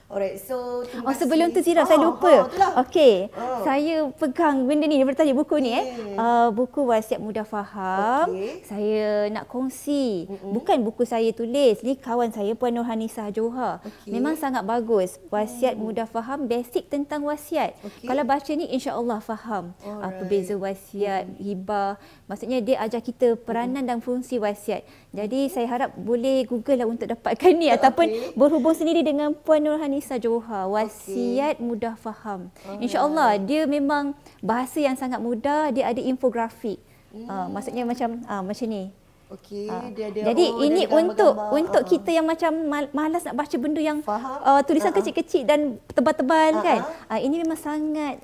[0.08, 2.48] Alright, so Oh sebelum tu Zira, oh, saya lupa.
[2.48, 3.60] Oh, Okey, oh.
[3.60, 5.84] saya pegang benda ni daripada tadi buku ni eh.
[6.16, 8.32] Uh, buku Wasiat Mudah Faham.
[8.32, 8.64] Okay.
[8.64, 10.24] Saya nak kongsi.
[10.24, 10.52] Mm-hmm.
[10.56, 13.84] Bukan buku saya tulis, ni kawan saya Puan Nurhanisa Johar.
[13.84, 14.16] Okay.
[14.16, 15.20] Memang sangat bagus.
[15.28, 15.84] Wasiat mm.
[15.84, 17.76] Mudah Faham, basic tentang wasiat.
[17.76, 18.08] Okay.
[18.08, 19.76] Kalau baca ni insya-Allah faham.
[19.84, 21.36] Apa uh, beza wasiat, mm.
[21.36, 22.00] hibah.
[22.32, 23.88] Maksudnya dia ajar kita peranan mm.
[23.92, 24.88] dan fungsi wasiat.
[25.12, 29.97] Jadi saya harap boleh Google lah untuk dapatkan ni ataupun berhubung sendiri dengan Puan Nurhanisa
[29.98, 31.66] Nisa Johar wasiat okay.
[31.66, 32.54] mudah faham.
[32.62, 32.78] Oh.
[32.78, 36.78] Insya-Allah dia memang bahasa yang sangat mudah, dia ada infografik.
[37.10, 37.26] Hmm.
[37.26, 38.94] Uh, maksudnya macam uh, macam ni.
[39.28, 41.52] Okey, uh, dia ada Jadi oh, ini untuk gambar.
[41.52, 41.92] untuk uh-huh.
[41.98, 42.48] kita yang macam
[42.96, 45.04] malas nak baca benda yang uh, tulisan uh-huh.
[45.04, 46.64] kecil-kecil dan tebal-tebal uh-huh.
[46.64, 46.80] kan.
[47.12, 48.22] Uh, ini memang sangat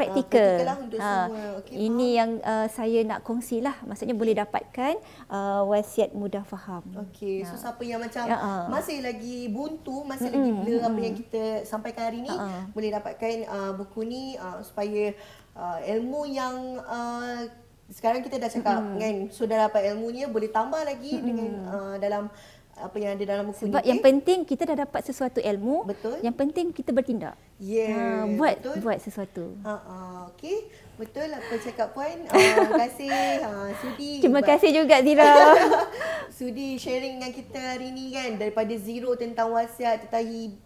[0.00, 0.56] praktikal.
[0.64, 1.12] Uh, ha,
[1.60, 2.18] okay, ini faham.
[2.18, 3.76] yang uh, saya nak kongsi lah.
[3.84, 4.96] Maksudnya boleh dapatkan
[5.28, 6.80] uh, wasiat mudah faham.
[7.08, 8.64] Okey, so siapa yang macam ya, uh.
[8.72, 10.40] masih lagi buntu, masih mm-hmm.
[10.40, 10.88] lagi blur mm-hmm.
[10.88, 12.64] apa yang kita sampaikan hari ni, uh.
[12.72, 15.12] boleh dapatkan uh, buku ni uh, supaya
[15.52, 17.44] uh, ilmu yang uh,
[17.90, 19.02] sekarang kita dah cakap mm-hmm.
[19.02, 21.26] kan, sudah dapat ilmunya, boleh tambah lagi mm-hmm.
[21.26, 22.24] dengan uh, dalam
[22.80, 23.88] apa yang ada dalam buku Sebab ni.
[23.92, 25.86] yang penting kita dah dapat sesuatu ilmu.
[25.86, 26.16] Betul.
[26.24, 27.36] Yang penting kita bertindak.
[27.60, 28.24] Yeah.
[28.24, 28.74] Ha, buat betul.
[28.80, 29.44] buat sesuatu.
[29.62, 30.68] Ha uh, okey.
[30.96, 32.28] Betul apa cakap puan.
[32.28, 33.12] Uh, terima kasih
[33.44, 34.12] uh, sudi.
[34.24, 35.32] Terima kasih juga Zira.
[36.36, 40.56] sudi sharing dengan kita hari ni kan daripada zero tentang wasiat tentang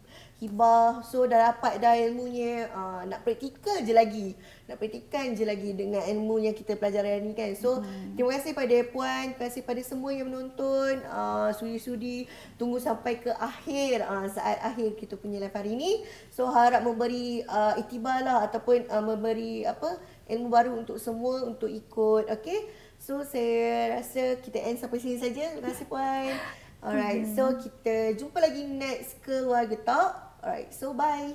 [0.44, 1.00] hibah.
[1.02, 2.68] So dah dapat dah ilmunya.
[2.70, 4.36] Uh, nak praktikal je lagi.
[4.68, 7.56] Nak praktikan je lagi dengan ilmu yang kita pelajari hari ni kan.
[7.56, 8.14] So hmm.
[8.14, 9.32] terima kasih pada puan.
[9.32, 11.00] Terima kasih pada semua yang menonton.
[11.08, 12.28] Uh, sudi-sudi
[12.60, 14.04] tunggu sampai ke akhir.
[14.04, 16.04] Uh, saat akhir kita punya live hari ni.
[16.28, 18.44] So harap memberi uh, itibar lah.
[18.44, 19.96] Ataupun uh, memberi apa
[20.28, 22.28] ilmu baru untuk semua untuk ikut.
[22.28, 22.68] Okay.
[23.00, 25.56] So saya rasa kita end sampai sini saja.
[25.56, 26.32] Terima kasih puan.
[26.84, 27.32] Alright, hmm.
[27.32, 30.23] so kita jumpa lagi next keluarga talk.
[30.44, 31.34] Alright, so bye.